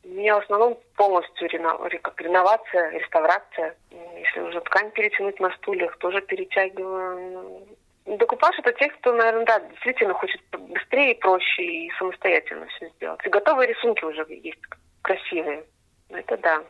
у 0.06 0.08
меня 0.08 0.39
в 0.39 0.44
основном 0.44 0.78
полностью 0.96 1.50
рено, 1.50 1.78
как 2.02 2.22
реновация, 2.22 2.91
реставрация. 2.91 3.76
Если 3.91 4.39
уже 4.39 4.62
ткань 4.62 4.89
перетянуть 4.91 5.38
на 5.41 5.52
стульях, 5.58 5.98
тоже 5.98 6.22
перетягиваю. 6.22 7.68
Докупаж 8.06 8.58
это 8.60 8.72
те, 8.74 8.89
кто, 8.89 9.13
наверное, 9.13 9.46
да, 9.46 9.60
действительно 9.60 10.13
хочет 10.13 10.39
быстрее 10.52 11.13
и 11.13 11.20
проще 11.20 11.63
и 11.63 11.91
самостоятельно 11.98 12.68
все 12.68 12.89
сделать. 12.89 13.20
И 13.26 13.30
готовые 13.30 13.68
рисунки 13.68 14.04
уже 14.06 14.26
есть 14.30 14.60
красивые. 15.02 15.63
Это 16.10 16.38
да. 16.38 16.63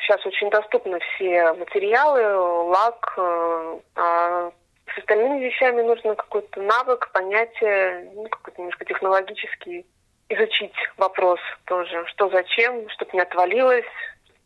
Сейчас 0.00 0.24
очень 0.26 0.50
доступны 0.50 0.98
все 1.00 1.52
материалы, 1.52 2.36
лак. 2.70 3.14
Э, 3.16 3.78
а 3.96 4.52
с 4.94 4.98
остальными 4.98 5.44
вещами 5.44 5.82
нужно 5.82 6.16
какой-то 6.16 6.60
навык, 6.60 7.10
понятие, 7.12 8.10
ну, 8.14 8.28
какой-то 8.28 8.60
немножко 8.60 8.84
технологический. 8.84 9.86
Изучить 10.28 10.74
вопрос 10.96 11.40
тоже, 11.66 12.04
что 12.06 12.28
зачем, 12.30 12.88
чтобы 12.90 13.10
не 13.14 13.20
отвалилось, 13.20 13.84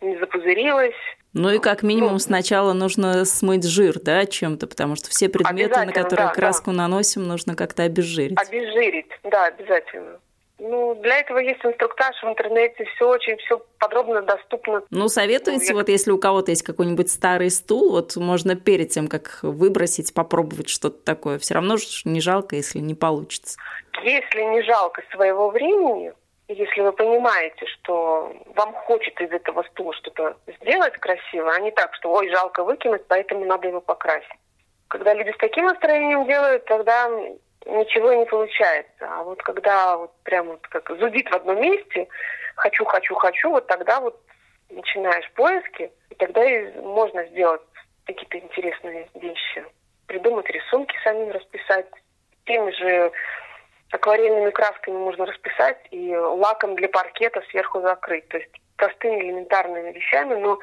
не 0.04 0.18
запузырилось. 0.18 0.94
Ну 1.32 1.50
и 1.50 1.58
как 1.58 1.82
минимум 1.82 2.12
ну, 2.12 2.18
сначала 2.20 2.72
нужно 2.72 3.24
смыть 3.24 3.64
жир, 3.64 3.98
да, 4.00 4.24
чем-то, 4.24 4.68
потому 4.68 4.94
что 4.94 5.10
все 5.10 5.28
предметы, 5.28 5.84
на 5.84 5.92
которые 5.92 6.28
да, 6.28 6.32
краску 6.32 6.70
да. 6.70 6.76
наносим, 6.76 7.24
нужно 7.24 7.56
как-то 7.56 7.82
обезжирить. 7.82 8.38
Обезжирить, 8.38 9.10
да, 9.24 9.46
обязательно. 9.46 10.20
Ну, 10.60 10.94
для 11.02 11.18
этого 11.18 11.38
есть 11.38 11.64
инструктаж 11.64 12.14
в 12.22 12.28
интернете, 12.28 12.84
все 12.94 13.08
очень, 13.08 13.36
все 13.38 13.60
подробно 13.80 14.22
доступно. 14.22 14.82
Ну, 14.90 15.08
советуете, 15.08 15.72
ну, 15.72 15.78
вот 15.78 15.88
если 15.88 16.12
у 16.12 16.18
кого-то 16.18 16.52
есть 16.52 16.62
какой-нибудь 16.62 17.10
старый 17.10 17.50
стул, 17.50 17.90
вот 17.90 18.14
можно 18.16 18.54
перед 18.54 18.90
тем, 18.90 19.08
как 19.08 19.40
выбросить, 19.42 20.14
попробовать 20.14 20.68
что-то 20.68 21.02
такое. 21.02 21.40
Все 21.40 21.54
равно 21.54 21.76
же 21.76 21.86
не 22.04 22.20
жалко, 22.20 22.54
если 22.54 22.78
не 22.78 22.94
получится. 22.94 23.58
Если 24.04 24.42
не 24.42 24.62
жалко 24.62 25.02
своего 25.12 25.50
времени, 25.50 26.12
если 26.48 26.80
вы 26.82 26.92
понимаете, 26.92 27.66
что 27.66 28.34
вам 28.54 28.72
хочется 28.74 29.24
из 29.24 29.32
этого 29.32 29.62
стула 29.70 29.94
что-то 29.94 30.36
сделать 30.60 30.94
красиво, 30.98 31.52
а 31.52 31.60
не 31.60 31.70
так, 31.70 31.94
что 31.94 32.12
ой, 32.12 32.28
жалко 32.30 32.64
выкинуть, 32.64 33.06
поэтому 33.08 33.44
надо 33.44 33.68
его 33.68 33.80
покрасить. 33.80 34.28
Когда 34.88 35.14
люди 35.14 35.30
с 35.30 35.38
таким 35.38 35.66
настроением 35.66 36.26
делают, 36.26 36.64
тогда 36.66 37.08
ничего 37.66 38.12
не 38.12 38.26
получается. 38.26 39.08
А 39.08 39.22
вот 39.22 39.42
когда 39.42 39.96
вот 39.96 40.12
прям 40.22 40.48
вот 40.48 40.66
как 40.68 40.88
зудит 40.98 41.28
в 41.30 41.34
одном 41.34 41.60
месте, 41.60 42.08
хочу, 42.56 42.84
хочу, 42.84 43.14
хочу, 43.14 43.50
вот 43.50 43.66
тогда 43.66 44.00
вот 44.00 44.20
начинаешь 44.70 45.30
поиски, 45.32 45.90
и 46.10 46.14
тогда 46.16 46.44
и 46.44 46.78
можно 46.80 47.24
сделать 47.28 47.62
какие-то 48.04 48.38
интересные 48.38 49.08
вещи. 49.14 49.64
Придумать 50.06 50.48
рисунки 50.50 50.94
самим 51.02 51.30
расписать. 51.30 51.86
Теми 52.44 52.70
же 52.72 53.12
акварельными 53.94 54.50
красками 54.50 54.96
можно 54.96 55.26
расписать 55.26 55.78
и 55.90 56.14
лаком 56.16 56.74
для 56.74 56.88
паркета 56.88 57.42
сверху 57.50 57.80
закрыть. 57.80 58.28
То 58.28 58.38
есть 58.38 58.50
простыми 58.76 59.20
элементарными 59.20 59.92
вещами, 59.92 60.34
но 60.34 60.58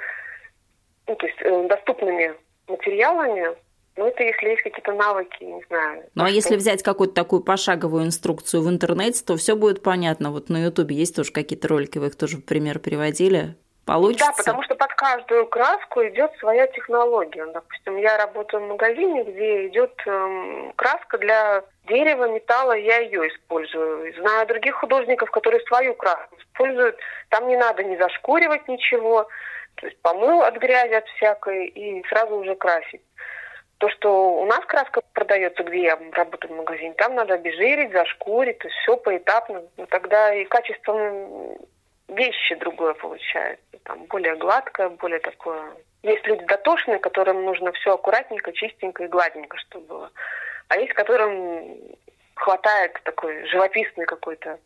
ну, 1.07 1.15
то 1.15 1.25
есть 1.25 1.41
э, 1.41 1.67
доступными 1.67 2.35
материалами 2.67 3.55
ну, 3.97 4.07
это 4.07 4.23
если 4.23 4.49
есть 4.49 4.61
какие-то 4.61 4.93
навыки, 4.93 5.43
не 5.43 5.61
знаю. 5.67 6.05
Ну, 6.15 6.23
а 6.23 6.29
если 6.29 6.55
взять 6.55 6.81
какую-то 6.81 7.13
такую 7.13 7.43
пошаговую 7.43 8.05
инструкцию 8.05 8.63
в 8.63 8.69
интернете, 8.69 9.21
то 9.23 9.35
все 9.35 9.55
будет 9.55 9.83
понятно. 9.83 10.31
Вот 10.31 10.47
на 10.49 10.63
Ютубе 10.63 10.95
есть 10.95 11.15
тоже 11.15 11.33
какие-то 11.33 11.67
ролики, 11.67 11.97
вы 11.97 12.07
их 12.07 12.15
тоже 12.15 12.37
в 12.37 12.45
пример 12.45 12.79
приводили. 12.79 13.55
Получится? 13.85 14.27
Да, 14.27 14.33
потому 14.37 14.63
что 14.63 14.75
под 14.75 14.93
каждую 14.93 15.47
краску 15.47 16.05
идет 16.07 16.31
своя 16.37 16.67
технология. 16.67 17.45
Допустим, 17.47 17.97
я 17.97 18.17
работаю 18.17 18.63
в 18.63 18.67
магазине, 18.67 19.23
где 19.23 19.67
идет 19.67 19.93
эм, 20.05 20.71
краска 20.75 21.17
для 21.17 21.63
дерева, 21.87 22.29
металла, 22.29 22.73
я 22.73 22.99
ее 22.99 23.27
использую. 23.27 24.13
Знаю 24.19 24.47
других 24.47 24.75
художников, 24.75 25.31
которые 25.31 25.65
свою 25.65 25.95
краску 25.95 26.37
используют. 26.37 26.97
Там 27.29 27.47
не 27.47 27.57
надо 27.57 27.83
не 27.83 27.97
зашкуривать 27.97 28.67
ничего. 28.67 29.27
То 29.75 29.87
есть 29.87 29.99
помыл 30.01 30.43
от 30.43 30.57
грязи, 30.57 30.93
от 30.93 31.07
всякой, 31.07 31.65
и 31.65 32.05
сразу 32.07 32.35
уже 32.35 32.55
красить. 32.55 33.01
То, 33.79 33.89
что 33.89 34.35
у 34.35 34.45
нас 34.45 34.63
краска 34.65 35.01
продается, 35.13 35.63
где 35.63 35.81
я 35.81 35.99
работаю 36.11 36.53
в 36.53 36.57
магазине, 36.57 36.93
там 36.93 37.15
надо 37.15 37.33
обезжирить, 37.33 37.91
зашкурить, 37.91 38.59
то 38.59 38.67
есть 38.67 38.79
все 38.81 38.95
поэтапно. 38.95 39.63
Ну, 39.77 39.87
тогда 39.87 40.35
и 40.35 40.45
качество 40.45 40.93
вещи 42.15 42.55
другое 42.55 42.93
получается. 42.93 43.63
Там 43.83 44.05
более 44.05 44.35
гладкое, 44.35 44.89
более 44.89 45.19
такое... 45.19 45.73
Есть 46.03 46.25
люди 46.25 46.43
дотошные, 46.45 46.99
которым 46.99 47.45
нужно 47.45 47.71
все 47.73 47.93
аккуратненько, 47.93 48.51
чистенько 48.53 49.03
и 49.03 49.07
гладенько, 49.07 49.57
чтобы 49.57 49.87
было. 49.87 50.11
А 50.67 50.77
есть, 50.77 50.93
которым 50.93 51.77
хватает 52.35 52.99
такой 53.03 53.45
живописный 53.47 54.05
какой-то, 54.05 54.59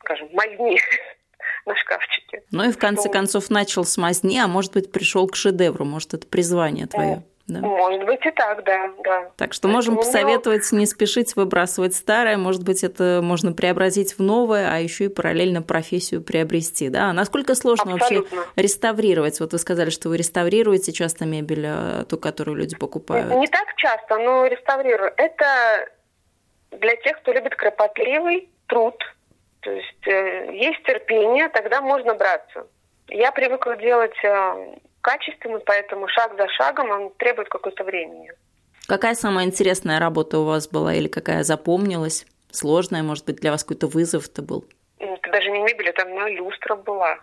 скажем, 0.00 0.28
мазни 0.32 0.78
на 1.66 1.74
шкафчике. 1.74 2.42
Ну 2.50 2.68
и 2.68 2.72
в 2.72 2.78
конце 2.78 3.08
концов 3.08 3.50
начал 3.50 3.84
с 3.84 3.96
мазни, 3.96 4.38
а 4.38 4.46
может 4.46 4.72
быть 4.72 4.92
пришел 4.92 5.26
к 5.26 5.36
шедевру, 5.36 5.84
может 5.84 6.14
это 6.14 6.26
призвание 6.26 6.86
твое. 6.86 7.22
Да. 7.60 7.66
Может 7.66 8.04
быть 8.04 8.24
и 8.24 8.30
так, 8.30 8.64
да, 8.64 8.90
да. 9.04 9.30
Так 9.36 9.52
что 9.52 9.68
можем 9.68 9.96
Поэтому 9.96 10.12
посоветовать 10.12 10.72
не 10.72 10.86
спешить 10.86 11.36
выбрасывать 11.36 11.94
старое, 11.94 12.36
может 12.36 12.64
быть, 12.64 12.84
это 12.84 13.20
можно 13.22 13.52
преобразить 13.52 14.18
в 14.18 14.22
новое, 14.22 14.72
а 14.72 14.78
еще 14.78 15.04
и 15.04 15.08
параллельно 15.08 15.62
профессию 15.62 16.22
приобрести, 16.22 16.88
да? 16.88 17.10
А 17.10 17.12
насколько 17.12 17.54
сложно 17.54 17.94
Абсолютно. 17.94 18.36
вообще 18.36 18.52
реставрировать? 18.56 19.40
Вот 19.40 19.52
вы 19.52 19.58
сказали, 19.58 19.90
что 19.90 20.08
вы 20.08 20.16
реставрируете 20.16 20.92
часто 20.92 21.24
мебель, 21.24 21.66
а, 21.66 22.04
ту, 22.04 22.18
которую 22.18 22.56
люди 22.56 22.76
покупают. 22.76 23.32
Не 23.34 23.46
так 23.48 23.74
часто, 23.76 24.18
но 24.18 24.46
реставрирую. 24.46 25.12
Это 25.16 25.88
для 26.70 26.96
тех, 26.96 27.18
кто 27.18 27.32
любит 27.32 27.54
кропотливый 27.54 28.48
труд, 28.66 28.96
то 29.60 29.70
есть 29.70 30.06
э, 30.06 30.54
есть 30.54 30.82
терпение, 30.84 31.48
тогда 31.48 31.80
можно 31.80 32.14
браться. 32.14 32.66
Я 33.08 33.30
привыкла 33.30 33.76
делать 33.76 34.16
э, 34.24 34.76
качественный, 35.02 35.60
поэтому 35.60 36.08
шаг 36.08 36.34
за 36.36 36.48
шагом 36.48 36.90
он 36.90 37.10
требует 37.18 37.48
какое-то 37.48 37.84
времени. 37.84 38.32
Какая 38.86 39.14
самая 39.14 39.44
интересная 39.44 40.00
работа 40.00 40.38
у 40.38 40.44
вас 40.44 40.68
была 40.68 40.94
или 40.94 41.08
какая 41.08 41.42
запомнилась? 41.42 42.26
Сложная, 42.50 43.02
может 43.02 43.26
быть, 43.26 43.36
для 43.36 43.50
вас 43.50 43.64
какой-то 43.64 43.86
вызов 43.86 44.28
это 44.28 44.42
был? 44.42 44.64
Это 44.98 45.30
даже 45.30 45.50
не 45.50 45.60
мебель, 45.60 45.88
это 45.88 46.06
у 46.06 46.28
люстра 46.28 46.76
была. 46.76 47.18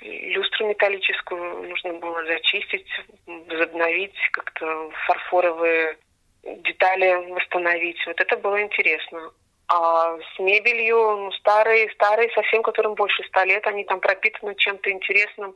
Люстру 0.00 0.66
металлическую 0.66 1.68
нужно 1.68 1.94
было 1.94 2.24
зачистить, 2.24 2.88
возобновить, 3.26 4.16
как-то 4.32 4.90
фарфоровые 5.06 5.98
детали 6.42 7.30
восстановить. 7.32 7.98
Вот 8.06 8.18
это 8.20 8.36
было 8.38 8.62
интересно. 8.62 9.30
А 9.72 10.16
с 10.18 10.38
мебелью, 10.40 10.96
ну, 10.96 11.32
старые, 11.32 11.88
старые 11.92 12.28
совсем, 12.32 12.60
которым 12.60 12.94
больше 12.94 13.22
ста 13.28 13.44
лет, 13.44 13.64
они 13.68 13.84
там 13.84 14.00
пропитаны 14.00 14.56
чем-то 14.56 14.90
интересным. 14.90 15.54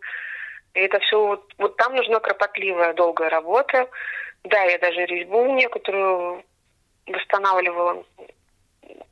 И 0.74 0.80
это 0.80 1.00
все, 1.00 1.26
вот, 1.26 1.52
вот 1.58 1.76
там 1.76 1.96
нужна 1.96 2.20
кропотливая, 2.20 2.94
долгая 2.94 3.28
работа. 3.28 3.90
Да, 4.44 4.62
я 4.62 4.78
даже 4.78 5.04
резьбу 5.06 5.44
некоторую 5.54 6.44
восстанавливала. 7.08 8.04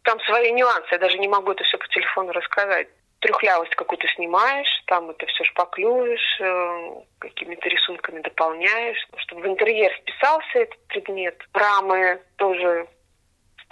Там 0.02 0.20
свои 0.20 0.52
нюансы, 0.52 0.88
я 0.92 0.98
даже 0.98 1.18
не 1.18 1.26
могу 1.26 1.50
это 1.50 1.64
все 1.64 1.78
по 1.78 1.88
телефону 1.88 2.30
рассказать. 2.30 2.86
Трюхлявость 3.18 3.74
какую-то 3.74 4.06
снимаешь, 4.14 4.82
там 4.86 5.10
это 5.10 5.26
все 5.26 5.42
шпаклюешь, 5.42 6.40
э, 6.40 6.90
какими-то 7.18 7.68
рисунками 7.68 8.20
дополняешь, 8.20 9.04
чтобы 9.16 9.42
в 9.42 9.46
интерьер 9.48 9.92
вписался 9.94 10.60
этот 10.60 10.86
предмет. 10.86 11.42
Рамы 11.54 12.20
тоже 12.36 12.86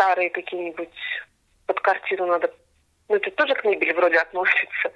старые 0.00 0.30
какие-нибудь 0.30 0.88
под 1.66 1.80
картину 1.80 2.26
надо... 2.26 2.50
Ну, 3.08 3.16
это 3.16 3.30
тоже 3.32 3.54
к 3.54 3.64
мебели 3.64 3.92
вроде 3.92 4.16
относится. 4.16 4.92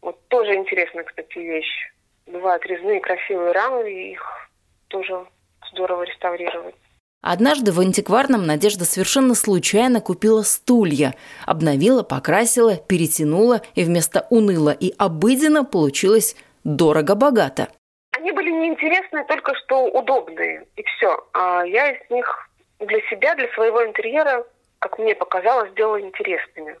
Вот 0.00 0.26
тоже 0.28 0.54
интересная, 0.54 1.04
кстати, 1.04 1.38
вещь. 1.38 1.92
Бывают 2.26 2.64
резные 2.64 3.00
красивые 3.00 3.52
рамы, 3.52 3.92
и 3.92 4.12
их 4.12 4.50
тоже 4.88 5.26
здорово 5.72 6.04
реставрировать. 6.04 6.74
Однажды 7.22 7.72
в 7.72 7.80
антикварном 7.80 8.46
Надежда 8.46 8.84
совершенно 8.84 9.34
случайно 9.34 10.00
купила 10.00 10.42
стулья. 10.42 11.14
Обновила, 11.44 12.02
покрасила, 12.02 12.76
перетянула, 12.76 13.62
и 13.74 13.84
вместо 13.84 14.26
уныло 14.30 14.70
и 14.70 14.94
обыденно 14.96 15.64
получилось 15.64 16.36
дорого-богато. 16.64 17.68
Они 18.12 18.32
были 18.32 18.50
неинтересные, 18.50 19.24
только 19.24 19.54
что 19.56 19.84
удобные, 19.86 20.66
и 20.76 20.82
все. 20.84 21.26
А 21.32 21.64
я 21.64 21.90
из 21.90 22.10
них 22.10 22.48
для 22.80 23.00
себя, 23.08 23.34
для 23.34 23.48
своего 23.54 23.84
интерьера, 23.84 24.44
как 24.78 24.98
мне 24.98 25.14
показалось, 25.14 25.70
сделала 25.72 26.00
интересными. 26.00 26.76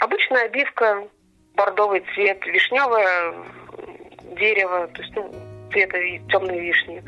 Обычная 0.00 0.44
обивка, 0.44 1.08
бордовый 1.54 2.04
цвет, 2.14 2.44
вишневое 2.46 3.34
дерево, 4.36 4.88
то 4.88 5.02
есть 5.02 5.14
ну, 5.16 5.32
цвета 5.72 5.98
темной 6.30 6.60
вишни. 6.60 7.02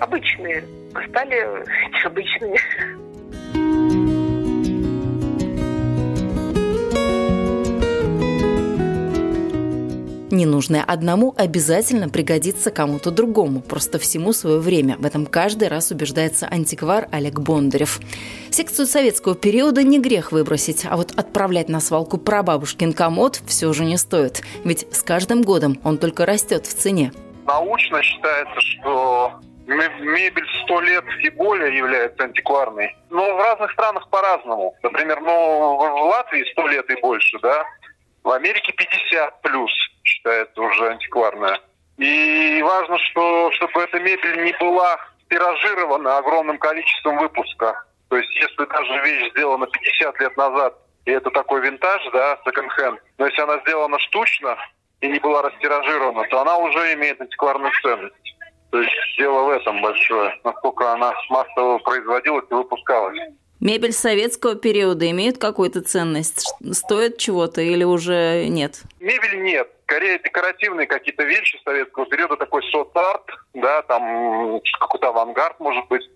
Обычные, 0.00 0.64
а 0.94 1.08
стали 1.08 1.64
обычными. 2.04 3.07
Ненужное 10.38 10.84
одному 10.86 11.34
обязательно 11.36 12.08
пригодится 12.08 12.70
кому-то 12.70 13.10
другому. 13.10 13.60
Просто 13.60 13.98
всему 13.98 14.32
свое 14.32 14.60
время. 14.60 14.94
В 14.96 15.04
этом 15.04 15.26
каждый 15.26 15.66
раз 15.66 15.90
убеждается 15.90 16.46
антиквар 16.46 17.08
Олег 17.10 17.40
Бондарев. 17.40 17.98
Секцию 18.48 18.86
советского 18.86 19.34
периода 19.34 19.82
не 19.82 19.98
грех 19.98 20.30
выбросить, 20.30 20.86
а 20.88 20.96
вот 20.96 21.10
отправлять 21.18 21.68
на 21.68 21.80
свалку 21.80 22.18
прабабушкин 22.18 22.92
комод 22.92 23.40
все 23.48 23.72
же 23.72 23.84
не 23.84 23.96
стоит. 23.96 24.42
Ведь 24.62 24.86
с 24.94 25.02
каждым 25.02 25.42
годом 25.42 25.80
он 25.82 25.98
только 25.98 26.24
растет 26.24 26.66
в 26.66 26.72
цене. 26.72 27.10
Научно 27.44 28.00
считается, 28.00 28.60
что 28.60 29.40
мебель 29.66 30.46
сто 30.62 30.80
лет 30.80 31.04
и 31.20 31.30
более 31.30 31.76
является 31.76 32.22
антикварной. 32.22 32.96
Но 33.10 33.34
в 33.34 33.38
разных 33.40 33.72
странах 33.72 34.08
по-разному. 34.08 34.76
Например, 34.84 35.20
ну, 35.20 35.78
в 35.78 36.08
Латвии 36.10 36.48
сто 36.52 36.68
лет 36.68 36.88
и 36.90 37.00
больше, 37.00 37.40
да, 37.42 37.64
в 38.22 38.30
Америке 38.30 38.72
50 38.72 39.42
плюс 39.42 39.72
считается 40.18 40.60
уже 40.60 40.90
антикварная. 40.90 41.60
И 41.96 42.62
важно, 42.62 42.98
что, 42.98 43.50
чтобы 43.52 43.82
эта 43.82 43.98
мебель 44.00 44.44
не 44.44 44.52
была 44.58 44.96
тиражирована 45.30 46.18
огромным 46.18 46.58
количеством 46.58 47.18
выпуска. 47.18 47.84
То 48.08 48.16
есть, 48.16 48.34
если 48.36 48.64
даже 48.64 49.02
вещь 49.04 49.30
сделана 49.32 49.66
50 49.66 50.20
лет 50.20 50.36
назад, 50.36 50.74
и 51.04 51.10
это 51.10 51.30
такой 51.30 51.60
винтаж, 51.60 52.02
да, 52.12 52.38
секонд-хенд, 52.44 53.00
но 53.18 53.26
если 53.26 53.42
она 53.42 53.58
сделана 53.60 53.98
штучно 53.98 54.56
и 55.00 55.08
не 55.08 55.18
была 55.18 55.42
растиражирована, 55.42 56.26
то 56.28 56.40
она 56.40 56.56
уже 56.58 56.94
имеет 56.94 57.20
антикварную 57.20 57.72
ценность. 57.82 58.14
То 58.70 58.80
есть 58.80 58.94
дело 59.18 59.44
в 59.44 59.50
этом 59.50 59.80
большое, 59.80 60.38
насколько 60.44 60.92
она 60.92 61.12
массово 61.30 61.78
производилась 61.78 62.44
и 62.50 62.54
выпускалась. 62.54 63.18
Мебель 63.60 63.92
советского 63.92 64.54
периода 64.54 65.10
имеет 65.10 65.38
какую-то 65.38 65.80
ценность? 65.80 66.54
Стоит 66.72 67.18
чего-то 67.18 67.60
или 67.60 67.82
уже 67.82 68.46
нет? 68.48 68.82
Мебель 69.00 69.42
нет. 69.42 69.68
Скорее 69.82 70.18
декоративные 70.18 70.86
какие-то 70.86 71.24
вещи 71.24 71.58
советского 71.64 72.06
периода, 72.06 72.36
такой 72.36 72.62
соц-арт, 72.70 73.24
да, 73.54 73.82
там 73.82 74.60
какой-то 74.78 75.08
авангард, 75.08 75.58
может 75.60 75.88
быть, 75.88 76.08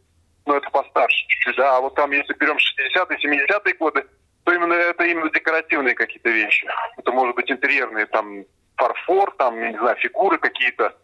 но 0.47 0.57
это 0.57 0.71
постарше 0.71 1.27
чуть-чуть, 1.27 1.57
да. 1.57 1.79
А 1.79 1.81
вот 1.81 1.95
там, 1.95 2.13
если 2.13 2.33
берем 2.35 2.57
60-е, 2.57 3.47
70-е 3.47 3.75
годы, 3.75 4.05
то 4.45 4.53
именно 4.53 4.75
это 4.75 5.05
именно 5.05 5.31
декоративные 5.31 5.95
какие-то 5.95 6.29
вещи. 6.29 6.69
Это 6.97 7.13
может 7.13 7.35
быть 7.35 7.51
интерьерные, 7.51 8.07
там, 8.07 8.45
фарфор, 8.77 9.35
там, 9.39 9.59
не 9.59 9.79
знаю, 9.79 9.97
фигуры 9.97 10.39
какие-то. 10.39 10.95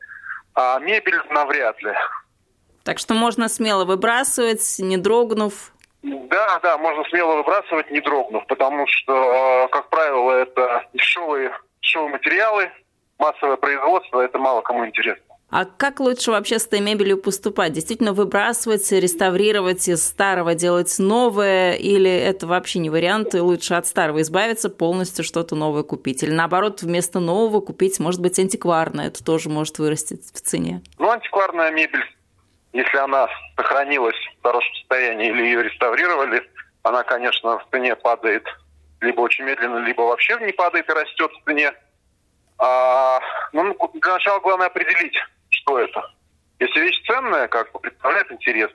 А 0.55 0.78
мебель 0.78 1.20
навряд 1.30 1.82
ли. 1.82 1.93
Так 2.84 2.99
что 2.99 3.14
можно 3.14 3.49
смело 3.49 3.84
выбрасывать, 3.84 4.76
не 4.78 4.97
дрогнув. 4.97 5.72
Да, 6.03 6.61
да, 6.62 6.78
можно 6.78 7.05
смело 7.11 7.36
выбрасывать, 7.36 7.90
не 7.90 8.01
дрогнув, 8.01 8.46
потому 8.46 8.86
что, 8.86 9.64
э, 9.64 9.68
как 9.68 9.88
правило, 9.88 10.32
это 10.32 10.86
дешевые, 10.94 11.53
дешевые 11.82 12.11
материалы, 12.11 12.70
массовое 13.18 13.57
производство, 13.57 14.20
это 14.20 14.38
мало 14.38 14.61
кому 14.61 14.86
интересно. 14.86 15.24
А 15.51 15.64
как 15.64 15.99
лучше 15.99 16.30
вообще 16.30 16.59
с 16.59 16.66
этой 16.66 16.80
мебелью 16.80 17.16
поступать? 17.16 17.72
Действительно 17.72 18.12
выбрасывать, 18.12 18.92
реставрировать 18.92 19.88
из 19.88 20.07
старого 20.07 20.55
делать 20.55 20.94
новое? 20.99 21.72
Или 21.72 22.11
это 22.11 22.46
вообще 22.46 22.80
не 22.80 22.90
вариант, 22.90 23.34
и 23.34 23.40
лучше 23.40 23.72
от 23.72 23.86
старого 23.86 24.20
избавиться, 24.20 24.68
полностью 24.68 25.24
что-то 25.24 25.55
новое 25.57 25.84
купить? 25.84 26.22
Или 26.22 26.32
наоборот, 26.32 26.82
вместо 26.82 27.18
нового 27.18 27.61
купить, 27.61 27.99
может 27.99 28.20
быть, 28.20 28.38
антикварное? 28.38 29.07
Это 29.07 29.24
тоже 29.24 29.49
может 29.49 29.78
вырасти 29.78 30.18
в 30.34 30.40
цене. 30.40 30.82
Ну, 30.99 31.11
антикварная 31.11 31.70
мебель, 31.70 32.05
если 32.73 32.97
она 32.99 33.29
сохранилась 33.57 34.16
в 34.39 34.43
хорошем 34.43 34.75
состоянии 34.77 35.29
или 35.29 35.43
ее 35.45 35.62
реставрировали, 35.62 36.43
она, 36.83 37.03
конечно, 37.03 37.59
в 37.59 37.66
цене 37.71 37.97
падает 37.97 38.47
либо 39.01 39.21
очень 39.21 39.45
медленно, 39.45 39.79
либо 39.79 40.03
вообще 40.03 40.37
не 40.41 40.53
падает 40.53 40.89
и 40.89 40.93
растет 40.93 41.31
в 41.33 41.45
цене. 41.45 41.73
А, 42.59 43.21
ну, 43.53 43.77
для 43.95 44.12
начала 44.12 44.41
главное 44.41 44.66
определить, 44.66 45.16
что 45.51 45.79
это. 45.79 46.03
Если 46.59 46.81
вещь 46.81 47.01
ценная, 47.07 47.47
как 47.49 47.71
бы 47.73 47.79
представляет 47.79 48.31
интерес 48.33 48.71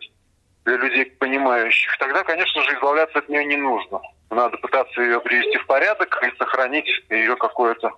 для 0.63 0.77
людей 0.77 1.05
понимающих, 1.05 1.97
тогда, 1.97 2.23
конечно 2.23 2.61
же, 2.63 2.73
избавляться 2.73 3.19
от 3.19 3.27
нее 3.27 3.43
не 3.45 3.57
нужно. 3.57 3.99
Надо 4.29 4.57
пытаться 4.57 5.01
ее 5.01 5.19
привести 5.19 5.57
в 5.57 5.67
порядок 5.67 6.23
и 6.23 6.37
сохранить 6.37 6.89
ее 7.09 7.35
какое-то 7.35 7.91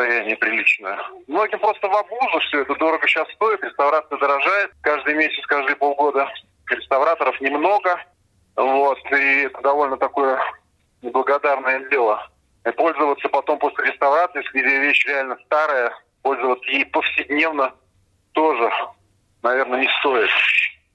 состояние 0.00 0.36
приличное. 0.36 0.98
Многим 1.26 1.58
просто 1.58 1.88
в 1.88 1.94
обузу 1.94 2.38
все 2.40 2.62
это 2.62 2.74
дорого 2.76 3.06
сейчас 3.06 3.28
стоит, 3.32 3.62
реставрация 3.62 4.18
дорожает 4.18 4.72
каждый 4.82 5.14
месяц, 5.14 5.44
каждые 5.46 5.76
полгода. 5.76 6.28
Реставраторов 6.68 7.40
немного, 7.40 8.00
вот, 8.56 8.98
и 9.12 9.42
это 9.42 9.60
довольно 9.60 9.96
такое 9.96 10.40
неблагодарное 11.02 11.88
дело. 11.90 12.28
И 12.64 12.70
пользоваться 12.70 13.28
потом 13.28 13.58
после 13.58 13.86
реставрации, 13.86 14.42
если 14.44 14.60
вещь 14.60 15.04
реально 15.06 15.36
старая, 15.46 15.92
пользоваться 16.22 16.70
ей 16.70 16.86
повседневно 16.86 17.72
тоже, 18.32 18.70
наверное, 19.42 19.80
не 19.80 19.88
стоит. 19.98 20.30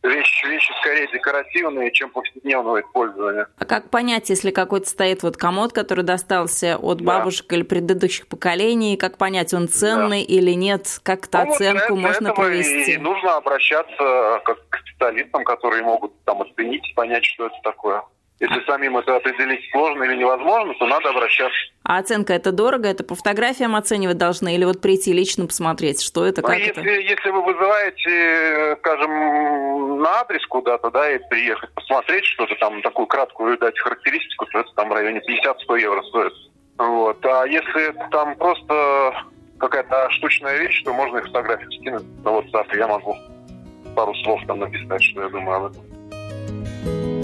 Вещи, 0.06 0.46
вещи 0.46 0.72
скорее 0.82 1.08
декоративные, 1.08 1.92
чем 1.92 2.12
повседневного 2.12 2.82
использования. 2.82 3.48
А 3.58 3.66
как 3.66 3.90
понять, 3.90 4.30
если 4.30 4.52
какой-то 4.52 4.88
стоит 4.88 5.24
вот 5.24 5.36
комод, 5.36 5.74
который 5.74 6.04
достался 6.04 6.78
от 6.78 7.00
да. 7.00 7.04
бабушек 7.04 7.52
или 7.52 7.64
предыдущих 7.64 8.28
поколений, 8.28 8.98
как 8.98 9.18
понять, 9.18 9.54
он 9.54 9.68
ценный 9.68 10.26
да. 10.26 10.34
или 10.34 10.52
нет? 10.52 11.00
Как-то 11.02 11.46
ну, 11.46 11.54
оценку 11.54 11.96
вот 11.96 12.02
можно 12.02 12.34
провести? 12.34 12.94
И 12.94 12.98
нужно 12.98 13.38
обращаться 13.38 14.42
как 14.46 14.70
к 14.70 14.78
специалистам, 14.78 15.44
которые 15.44 15.82
могут 15.82 16.14
там 16.24 16.42
оценить, 16.44 16.94
понять, 16.96 17.26
что 17.26 17.48
это 17.48 17.56
такое. 17.64 18.04
Если 18.40 18.66
самим 18.66 18.98
это 18.98 19.16
определить 19.16 19.62
сложно 19.72 20.04
или 20.04 20.18
невозможно, 20.18 20.74
то 20.78 20.86
надо 20.88 21.10
обращаться. 21.10 21.58
А 21.84 22.00
оценка 22.00 22.34
это 22.34 22.52
дорого? 22.52 22.90
Это 22.90 23.06
по 23.06 23.16
фотографиям 23.16 23.78
оценивать 23.78 24.18
должны 24.18 24.56
или 24.56 24.66
вот 24.66 24.82
прийти 24.82 25.14
лично 25.14 25.46
посмотреть, 25.48 26.02
что 26.02 26.26
это, 26.26 26.42
ну, 26.42 26.48
как 26.48 26.58
если, 26.58 26.72
это? 26.72 26.82
Если 26.82 27.30
вы 27.30 27.44
вызываете, 27.44 28.76
скажем, 28.80 30.02
на 30.02 30.20
адрес 30.20 30.46
куда-то, 30.48 30.92
да, 30.92 31.12
и 31.12 31.20
приехать 31.30 31.74
посмотреть 31.74 32.26
что-то 32.26 32.56
там, 32.56 32.82
такую 32.82 33.08
краткую 33.08 33.58
дать 33.58 33.80
характеристику, 33.80 34.46
то 34.48 34.60
это 34.60 34.70
там 34.76 34.90
в 34.90 34.94
районе 34.94 35.22
50-100 35.22 35.80
евро 35.80 36.04
стоит. 36.04 36.34
Вот. 36.78 37.26
А 37.26 37.46
если 37.46 37.96
там 38.12 38.36
просто 38.36 39.14
какая-то 39.60 40.10
штучная 40.10 40.58
вещь, 40.58 40.84
то 40.84 40.94
можно 40.94 41.20
и 41.20 41.22
фотографию 41.22 41.72
скинуть 41.72 42.04
на 42.26 42.30
WhatsApp, 42.30 42.74
и 42.74 42.78
я 42.78 42.88
могу 42.88 43.16
пару 43.96 44.14
слов 44.16 44.42
там 44.46 44.60
написать, 44.60 45.02
что 45.02 45.22
я 45.22 45.30
думаю 45.30 45.58
об 45.58 45.72
этом. 45.72 47.15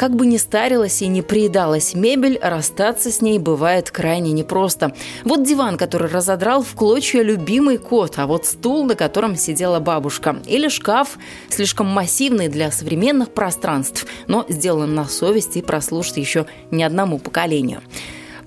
Как 0.00 0.16
бы 0.16 0.24
ни 0.24 0.38
старилась 0.38 1.02
и 1.02 1.08
не 1.08 1.20
приедалась 1.20 1.92
мебель, 1.92 2.38
расстаться 2.40 3.10
с 3.12 3.20
ней 3.20 3.38
бывает 3.38 3.90
крайне 3.90 4.32
непросто. 4.32 4.94
Вот 5.24 5.44
диван, 5.44 5.76
который 5.76 6.08
разодрал 6.08 6.62
в 6.62 6.74
клочья 6.74 7.20
любимый 7.20 7.76
кот, 7.76 8.14
а 8.16 8.26
вот 8.26 8.46
стул, 8.46 8.86
на 8.86 8.94
котором 8.94 9.36
сидела 9.36 9.78
бабушка. 9.78 10.40
Или 10.46 10.68
шкаф, 10.68 11.18
слишком 11.50 11.86
массивный 11.86 12.48
для 12.48 12.70
современных 12.70 13.34
пространств, 13.34 14.06
но 14.26 14.46
сделан 14.48 14.94
на 14.94 15.04
совесть 15.04 15.58
и 15.58 15.60
прослужит 15.60 16.16
еще 16.16 16.46
не 16.70 16.82
одному 16.82 17.18
поколению. 17.18 17.82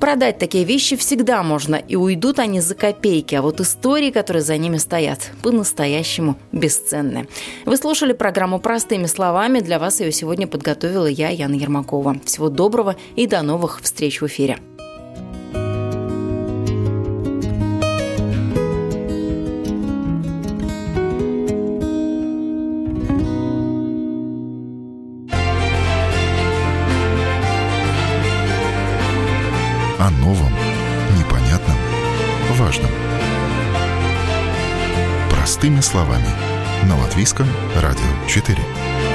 Продать 0.03 0.37
такие 0.37 0.65
вещи 0.65 0.97
всегда 0.97 1.43
можно, 1.43 1.75
и 1.75 1.95
уйдут 1.95 2.37
они 2.37 2.59
за 2.59 2.75
копейки, 2.75 3.35
а 3.35 3.41
вот 3.41 3.61
истории, 3.61 4.11
которые 4.11 4.43
за 4.43 4.57
ними 4.57 4.75
стоят, 4.75 5.31
по-настоящему 5.41 6.37
бесценны. 6.51 7.29
Вы 7.63 7.77
слушали 7.77 8.11
программу 8.11 8.59
«Простыми 8.59 9.05
словами». 9.05 9.61
Для 9.61 9.79
вас 9.79 10.01
ее 10.01 10.11
сегодня 10.11 10.45
подготовила 10.45 11.05
я, 11.05 11.29
Яна 11.29 11.53
Ермакова. 11.53 12.17
Всего 12.25 12.49
доброго 12.49 12.97
и 13.15 13.27
до 13.27 13.43
новых 13.43 13.79
встреч 13.81 14.19
в 14.19 14.27
эфире. 14.27 14.57
Словами. 35.83 36.29
На 36.87 36.97
Латвийском 36.97 37.47
радио 37.75 38.27
4. 38.27 39.12